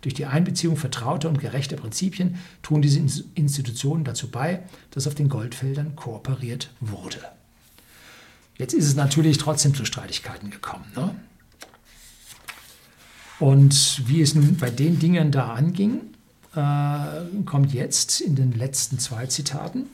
Durch 0.00 0.14
die 0.14 0.24
Einbeziehung 0.24 0.78
vertrauter 0.78 1.28
und 1.28 1.38
gerechter 1.38 1.76
Prinzipien 1.76 2.36
trugen 2.62 2.80
diese 2.80 3.24
Institutionen 3.34 4.04
dazu 4.04 4.30
bei, 4.30 4.62
dass 4.90 5.06
auf 5.06 5.14
den 5.14 5.28
Goldfeldern 5.28 5.96
kooperiert 5.96 6.70
wurde. 6.80 7.18
Jetzt 8.60 8.74
ist 8.74 8.86
es 8.86 8.94
natürlich 8.94 9.38
trotzdem 9.38 9.74
zu 9.74 9.86
Streitigkeiten 9.86 10.50
gekommen. 10.50 10.84
Ne? 10.94 11.14
Und 13.38 14.02
wie 14.06 14.20
es 14.20 14.34
nun 14.34 14.56
bei 14.56 14.68
den 14.68 14.98
Dingen 14.98 15.32
da 15.32 15.54
anging, 15.54 16.02
äh, 16.54 17.42
kommt 17.46 17.72
jetzt 17.72 18.20
in 18.20 18.36
den 18.36 18.52
letzten 18.52 18.98
zwei 18.98 19.24
Zitaten. 19.24 19.86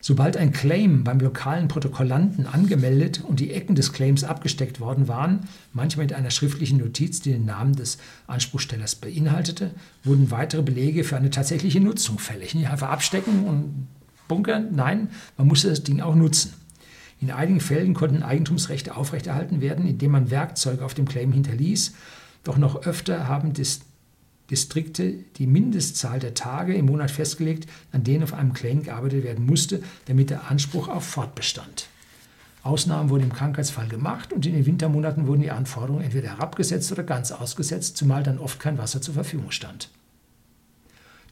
Sobald 0.00 0.36
ein 0.36 0.52
Claim 0.52 1.02
beim 1.02 1.18
lokalen 1.18 1.66
Protokollanten 1.66 2.46
angemeldet 2.46 3.20
und 3.26 3.40
die 3.40 3.50
Ecken 3.50 3.74
des 3.74 3.92
Claims 3.92 4.22
abgesteckt 4.22 4.78
worden 4.78 5.08
waren, 5.08 5.48
manchmal 5.72 6.06
mit 6.06 6.12
einer 6.12 6.30
schriftlichen 6.30 6.78
Notiz, 6.78 7.20
die 7.20 7.32
den 7.32 7.46
Namen 7.46 7.74
des 7.74 7.98
Anspruchstellers 8.28 8.94
beinhaltete, 8.94 9.72
wurden 10.04 10.30
weitere 10.30 10.62
Belege 10.62 11.02
für 11.02 11.16
eine 11.16 11.30
tatsächliche 11.30 11.80
Nutzung 11.80 12.20
fällig. 12.20 12.54
Nicht 12.54 12.68
einfach 12.68 12.90
abstecken 12.90 13.44
und 13.44 13.88
bunkern, 14.28 14.68
nein, 14.70 15.08
man 15.36 15.48
musste 15.48 15.70
das 15.70 15.82
Ding 15.82 16.00
auch 16.00 16.14
nutzen. 16.14 16.52
In 17.24 17.30
einigen 17.30 17.60
Fällen 17.60 17.94
konnten 17.94 18.22
Eigentumsrechte 18.22 18.94
aufrechterhalten 18.94 19.62
werden, 19.62 19.86
indem 19.86 20.10
man 20.10 20.30
Werkzeuge 20.30 20.84
auf 20.84 20.92
dem 20.92 21.08
Claim 21.08 21.32
hinterließ. 21.32 21.94
Doch 22.42 22.58
noch 22.58 22.84
öfter 22.84 23.28
haben 23.28 23.54
Dis 23.54 23.80
Distrikte 24.50 25.14
die 25.38 25.46
Mindestzahl 25.46 26.18
der 26.18 26.34
Tage 26.34 26.74
im 26.74 26.84
Monat 26.84 27.10
festgelegt, 27.10 27.66
an 27.92 28.04
denen 28.04 28.24
auf 28.24 28.34
einem 28.34 28.52
Claim 28.52 28.82
gearbeitet 28.82 29.24
werden 29.24 29.46
musste, 29.46 29.82
damit 30.04 30.28
der 30.28 30.50
Anspruch 30.50 30.88
auf 30.88 31.02
Fortbestand. 31.02 31.86
Ausnahmen 32.62 33.08
wurden 33.08 33.22
im 33.22 33.32
Krankheitsfall 33.32 33.88
gemacht 33.88 34.34
und 34.34 34.44
in 34.44 34.52
den 34.52 34.66
Wintermonaten 34.66 35.26
wurden 35.26 35.40
die 35.40 35.50
Anforderungen 35.50 36.04
entweder 36.04 36.28
herabgesetzt 36.28 36.92
oder 36.92 37.04
ganz 37.04 37.32
ausgesetzt, 37.32 37.96
zumal 37.96 38.22
dann 38.22 38.38
oft 38.38 38.60
kein 38.60 38.76
Wasser 38.76 39.00
zur 39.00 39.14
Verfügung 39.14 39.50
stand. 39.50 39.88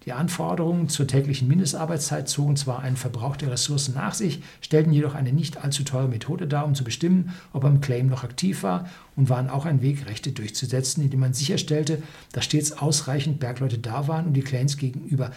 Die 0.04 0.12
Anforderungen 0.12 0.88
zur 0.88 1.06
täglichen 1.06 1.46
Mindestarbeitszeit 1.46 2.28
zogen 2.28 2.56
zwar 2.56 2.80
einen 2.80 2.96
Verbrauch 2.96 3.36
der 3.36 3.52
Ressourcen 3.52 3.94
nach 3.94 4.14
sich, 4.14 4.42
stellten 4.60 4.92
jedoch 4.92 5.14
eine 5.14 5.32
nicht 5.32 5.62
allzu 5.62 5.84
teure 5.84 6.08
Methode 6.08 6.48
dar, 6.48 6.64
um 6.64 6.74
zu 6.74 6.82
bestimmen, 6.82 7.32
ob 7.52 7.64
ein 7.64 7.80
Claim 7.80 8.08
noch 8.08 8.24
aktiv 8.24 8.64
war 8.64 8.88
und 9.14 9.28
waren 9.28 9.48
auch 9.48 9.64
ein 9.64 9.80
Weg, 9.80 10.06
Rechte 10.06 10.32
durchzusetzen, 10.32 11.04
indem 11.04 11.20
man 11.20 11.34
sicherstellte, 11.34 12.02
dass 12.32 12.44
stets 12.44 12.72
ausreichend 12.72 13.38
Bergleute 13.38 13.78
da 13.78 14.08
waren, 14.08 14.26
um 14.26 14.32
die 14.32 14.42
Claims 14.42 14.76
gegenüber 14.76 15.30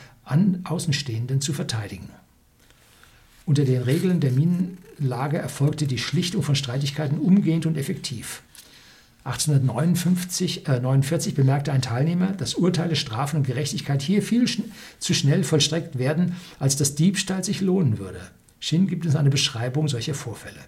Außenstehenden 0.63 1.41
zu 1.41 1.53
verteidigen. 1.53 2.09
Unter 3.45 3.65
den 3.65 3.83
Regeln 3.83 4.19
der 4.19 4.31
Minenlage 4.31 5.37
erfolgte 5.37 5.85
die 5.85 5.99
Schlichtung 5.99 6.41
von 6.41 6.55
Streitigkeiten 6.55 7.19
umgehend 7.19 7.67
und 7.67 7.77
effektiv. 7.77 8.41
1849 9.25 10.67
äh, 10.67 10.79
49 10.79 11.33
bemerkte 11.33 11.71
ein 11.71 11.81
Teilnehmer, 11.81 12.33
dass 12.33 12.53
Urteile, 12.53 12.95
Strafen 12.95 13.37
und 13.37 13.47
Gerechtigkeit 13.47 14.03
hier 14.03 14.21
viel 14.21 14.47
schn 14.47 14.71
zu 14.99 15.15
schnell 15.15 15.43
vollstreckt 15.43 15.97
werden, 15.97 16.35
als 16.59 16.77
dass 16.77 16.93
Diebstahl 16.93 17.43
sich 17.43 17.59
lohnen 17.59 17.97
würde. 17.97 18.21
Shin 18.59 18.87
gibt 18.87 19.03
uns 19.05 19.15
eine 19.15 19.31
Beschreibung 19.31 19.87
solcher 19.87 20.13
Vorfälle. 20.13 20.59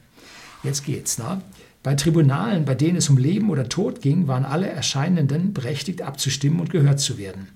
Jetzt 0.64 0.86
geht's. 0.86 1.20
Ne? 1.20 1.40
Bei 1.84 1.94
Tribunalen, 1.94 2.66
bei 2.66 2.74
denen 2.74 2.98
es 2.98 3.10
um 3.10 3.18
Leben 3.18 3.52
oder 3.52 3.70
Tod 3.70 4.02
ging, 4.02 4.28
waren 4.28 4.44
alle 4.44 4.68
Erscheinenden 4.68 5.54
berechtigt 5.54 6.02
abzustimmen 6.02 6.60
und 6.60 6.72
gehört 6.72 7.00
zu 7.00 7.20
werden. 7.20 7.50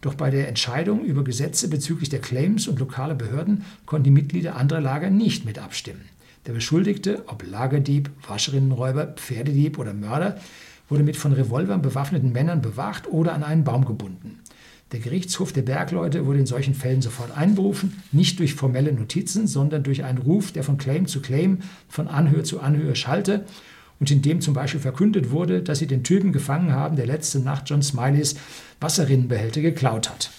Doch 0.00 0.14
bei 0.14 0.30
der 0.30 0.48
Entscheidung 0.48 1.04
über 1.04 1.22
Gesetze 1.22 1.68
bezüglich 1.68 2.08
der 2.08 2.20
Claims 2.20 2.66
und 2.66 2.78
lokaler 2.78 3.14
Behörden 3.14 3.64
konnten 3.84 4.04
die 4.04 4.10
Mitglieder 4.10 4.56
anderer 4.56 4.80
Lager 4.80 5.10
nicht 5.10 5.44
mit 5.44 5.58
abstimmen. 5.58 6.15
Der 6.46 6.52
Beschuldigte, 6.52 7.24
ob 7.26 7.44
Lagerdieb, 7.44 8.10
Wascherinnenräuber, 8.26 9.06
Pferdedieb 9.16 9.78
oder 9.78 9.92
Mörder, 9.92 10.38
wurde 10.88 11.02
mit 11.02 11.16
von 11.16 11.32
Revolvern 11.32 11.82
bewaffneten 11.82 12.30
Männern 12.32 12.62
bewacht 12.62 13.08
oder 13.08 13.34
an 13.34 13.42
einen 13.42 13.64
Baum 13.64 13.84
gebunden. 13.84 14.38
Der 14.92 15.00
Gerichtshof 15.00 15.52
der 15.52 15.62
Bergleute 15.62 16.26
wurde 16.26 16.38
in 16.38 16.46
solchen 16.46 16.74
Fällen 16.74 17.02
sofort 17.02 17.36
einberufen, 17.36 18.00
nicht 18.12 18.38
durch 18.38 18.54
formelle 18.54 18.92
Notizen, 18.92 19.48
sondern 19.48 19.82
durch 19.82 20.04
einen 20.04 20.18
Ruf, 20.18 20.52
der 20.52 20.62
von 20.62 20.78
Claim 20.78 21.06
zu 21.06 21.20
Claim, 21.20 21.58
von 21.88 22.06
Anhöhe 22.06 22.44
zu 22.44 22.60
Anhöhe 22.60 22.94
schallte 22.94 23.44
und 23.98 24.12
in 24.12 24.22
dem 24.22 24.40
zum 24.40 24.54
Beispiel 24.54 24.80
verkündet 24.80 25.32
wurde, 25.32 25.62
dass 25.62 25.80
sie 25.80 25.88
den 25.88 26.04
Typen 26.04 26.32
gefangen 26.32 26.70
haben, 26.70 26.94
der 26.94 27.06
letzte 27.06 27.40
Nacht 27.40 27.68
John 27.68 27.82
Smileys 27.82 28.36
Wasserinnenbehälter 28.78 29.62
geklaut 29.62 30.08
hat. 30.08 30.30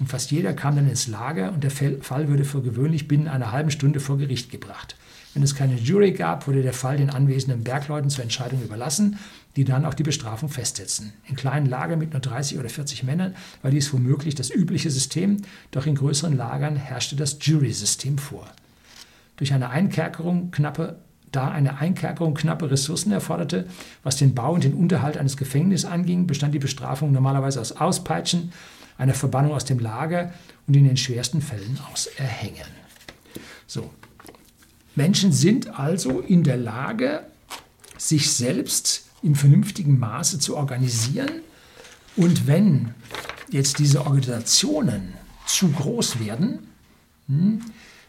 Und 0.00 0.08
fast 0.08 0.30
jeder 0.30 0.54
kam 0.54 0.76
dann 0.76 0.88
ins 0.88 1.06
Lager 1.06 1.52
und 1.52 1.62
der 1.62 1.70
Fall 1.70 2.28
würde 2.28 2.44
für 2.44 2.62
gewöhnlich 2.62 3.06
binnen 3.06 3.28
einer 3.28 3.52
halben 3.52 3.70
Stunde 3.70 4.00
vor 4.00 4.18
Gericht 4.18 4.50
gebracht. 4.50 4.96
Wenn 5.34 5.42
es 5.42 5.54
keine 5.54 5.74
Jury 5.74 6.12
gab, 6.12 6.46
wurde 6.46 6.62
der 6.62 6.72
Fall 6.72 6.96
den 6.96 7.10
anwesenden 7.10 7.64
Bergleuten 7.64 8.08
zur 8.08 8.22
Entscheidung 8.22 8.62
überlassen, 8.62 9.18
die 9.56 9.64
dann 9.64 9.84
auch 9.84 9.94
die 9.94 10.04
Bestrafung 10.04 10.48
festsetzen. 10.48 11.12
In 11.26 11.34
kleinen 11.34 11.66
Lagern 11.66 11.98
mit 11.98 12.12
nur 12.12 12.20
30 12.20 12.58
oder 12.58 12.68
40 12.68 13.02
Männern 13.02 13.34
war 13.62 13.70
dies 13.70 13.92
womöglich 13.92 14.36
das 14.36 14.50
übliche 14.50 14.90
System, 14.90 15.38
doch 15.72 15.86
in 15.86 15.96
größeren 15.96 16.36
Lagern 16.36 16.76
herrschte 16.76 17.16
das 17.16 17.38
Jury-System 17.40 18.18
vor. 18.18 18.48
Durch 19.36 19.52
eine 19.52 19.70
Einkerkerung 19.70 20.50
knappe 20.52 20.98
da 21.32 21.48
eine 21.48 21.78
Einkerkerung 21.78 22.34
knappe 22.34 22.70
Ressourcen 22.70 23.10
erforderte, 23.10 23.66
was 24.04 24.16
den 24.16 24.36
Bau 24.36 24.52
und 24.52 24.62
den 24.62 24.74
Unterhalt 24.74 25.16
eines 25.16 25.36
Gefängnisses 25.36 25.84
anging, 25.84 26.28
bestand 26.28 26.54
die 26.54 26.60
Bestrafung 26.60 27.10
normalerweise 27.10 27.60
aus 27.60 27.72
Auspeitschen, 27.72 28.52
einer 28.98 29.14
Verbannung 29.14 29.52
aus 29.52 29.64
dem 29.64 29.78
Lager 29.78 30.32
und 30.66 30.76
in 30.76 30.84
den 30.84 30.96
schwersten 30.96 31.40
Fällen 31.40 31.78
aus 31.92 32.06
Erhängen. 32.06 32.66
So, 33.66 33.90
Menschen 34.94 35.32
sind 35.32 35.78
also 35.78 36.20
in 36.20 36.44
der 36.44 36.56
Lage, 36.56 37.24
sich 37.98 38.30
selbst 38.30 39.06
in 39.22 39.34
vernünftigem 39.34 39.98
Maße 39.98 40.38
zu 40.38 40.56
organisieren. 40.56 41.40
Und 42.16 42.46
wenn 42.46 42.94
jetzt 43.50 43.78
diese 43.78 44.02
Organisationen 44.02 45.14
zu 45.46 45.70
groß 45.70 46.20
werden, 46.20 46.60
hm, 47.26 47.60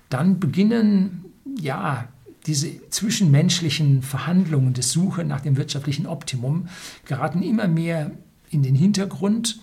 dann 0.10 0.40
beginnen 0.40 1.26
ja 1.60 2.08
diese 2.46 2.90
zwischenmenschlichen 2.90 4.04
Verhandlungen 4.04 4.74
des 4.74 4.92
Suche 4.92 5.24
nach 5.24 5.42
dem 5.42 5.58
wirtschaftlichen 5.58 6.06
Optimum 6.06 6.68
geraten 7.06 7.42
immer 7.42 7.68
mehr 7.68 8.12
in 8.52 8.62
den 8.62 8.76
Hintergrund 8.76 9.60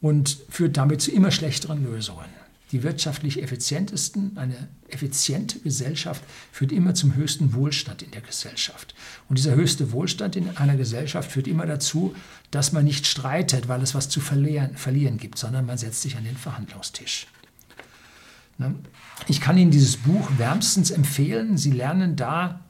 und 0.00 0.38
führt 0.48 0.76
damit 0.76 1.00
zu 1.00 1.10
immer 1.10 1.30
schlechteren 1.30 1.84
Lösungen 1.84 2.26
die 2.72 2.82
wirtschaftlich 2.82 3.42
effizientesten, 3.42 4.36
eine 4.36 4.68
effiziente 4.88 5.60
Gesellschaft 5.60 6.22
führt 6.50 6.72
immer 6.72 6.94
zum 6.94 7.14
höchsten 7.14 7.54
Wohlstand 7.54 8.02
in 8.02 8.10
der 8.10 8.22
Gesellschaft. 8.22 8.94
Und 9.28 9.38
dieser 9.38 9.54
höchste 9.54 9.92
Wohlstand 9.92 10.34
in 10.34 10.56
einer 10.56 10.76
Gesellschaft 10.76 11.30
führt 11.30 11.46
immer 11.46 11.66
dazu, 11.66 12.14
dass 12.50 12.72
man 12.72 12.84
nicht 12.84 13.06
streitet, 13.06 13.68
weil 13.68 13.82
es 13.82 13.94
was 13.94 14.08
zu 14.08 14.20
verlieren, 14.20 14.76
verlieren 14.76 15.18
gibt, 15.18 15.38
sondern 15.38 15.64
man 15.64 15.78
setzt 15.78 16.02
sich 16.02 16.16
an 16.16 16.24
den 16.24 16.36
Verhandlungstisch. 16.36 17.28
Ich 19.28 19.40
kann 19.40 19.58
Ihnen 19.58 19.70
dieses 19.70 19.98
Buch 19.98 20.28
wärmstens 20.36 20.90
empfehlen. 20.90 21.58
Sie 21.58 21.72
lernen 21.72 22.16
da 22.16 22.60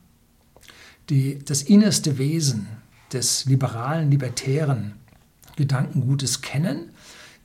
die, 1.08 1.38
das 1.42 1.62
innerste 1.62 2.18
Wesen 2.18 2.66
des 3.12 3.46
liberalen, 3.46 4.10
libertären 4.10 4.94
Gedankengutes 5.56 6.42
kennen, 6.42 6.90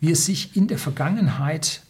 wie 0.02 0.12
es 0.12 0.26
sich 0.26 0.58
in 0.58 0.68
der 0.68 0.80
Vergangenheit 0.80 1.84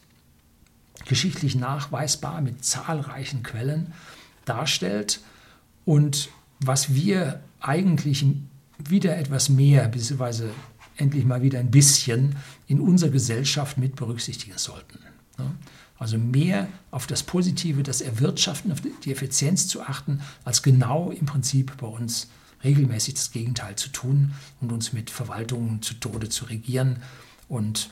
geschichtlich 1.06 1.56
nachweisbar 1.56 2.42
mit 2.42 2.64
zahlreichen 2.64 3.42
Quellen 3.42 3.94
darstellt 4.46 5.22
und 5.86 6.30
was 6.60 6.94
wir 6.94 7.42
eigentlich 7.60 8.26
wieder 8.78 9.18
etwas 9.18 9.50
mehr, 9.50 9.88
beziehungsweise 9.88 10.52
endlich 10.98 11.26
mal 11.26 11.42
wieder 11.42 11.60
ein 11.60 11.72
bisschen 11.72 12.36
in 12.68 12.80
unserer 12.80 13.10
Gesellschaft 13.10 13.78
mit 13.78 13.96
berücksichtigen 13.96 14.58
sollten. 14.58 15.00
Also 15.98 16.18
mehr 16.18 16.68
auf 16.90 17.08
das 17.08 17.24
Positive, 17.24 17.84
das 17.84 18.02
Erwirtschaften, 18.02 18.72
auf 18.72 18.82
die 18.82 19.12
Effizienz 19.12 19.68
zu 19.68 19.82
achten, 19.82 20.22
als 20.44 20.64
genau 20.64 21.12
im 21.12 21.26
Prinzip 21.26 21.78
bei 21.78 21.88
uns 21.88 22.28
regelmäßig 22.64 23.16
das 23.16 23.32
Gegenteil 23.32 23.76
zu 23.76 23.90
tun 23.90 24.34
und 24.60 24.72
uns 24.72 24.94
mit 24.94 25.10
Verwaltungen 25.10 25.82
zu 25.82 25.96
Tode 25.96 26.30
zu 26.30 26.46
regieren 26.46 26.98
und 27.48 27.90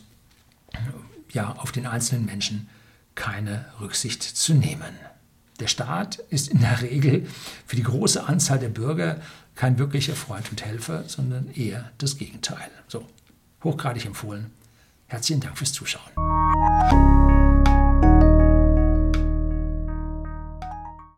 ja, 1.31 1.51
auf 1.53 1.71
den 1.71 1.85
einzelnen 1.85 2.25
Menschen 2.25 2.69
keine 3.15 3.65
Rücksicht 3.79 4.23
zu 4.23 4.53
nehmen. 4.53 4.97
Der 5.59 5.67
Staat 5.67 6.19
ist 6.29 6.47
in 6.47 6.61
der 6.61 6.81
Regel 6.81 7.27
für 7.65 7.75
die 7.75 7.83
große 7.83 8.25
Anzahl 8.25 8.59
der 8.59 8.69
Bürger 8.69 9.19
kein 9.55 9.77
wirklicher 9.77 10.15
Freund 10.15 10.49
und 10.51 10.63
Helfer, 10.63 11.03
sondern 11.07 11.51
eher 11.51 11.91
das 11.97 12.17
Gegenteil. 12.17 12.69
So, 12.87 13.05
hochgradig 13.63 14.05
empfohlen. 14.05 14.51
Herzlichen 15.07 15.41
Dank 15.41 15.57
fürs 15.57 15.73
Zuschauen. 15.73 17.18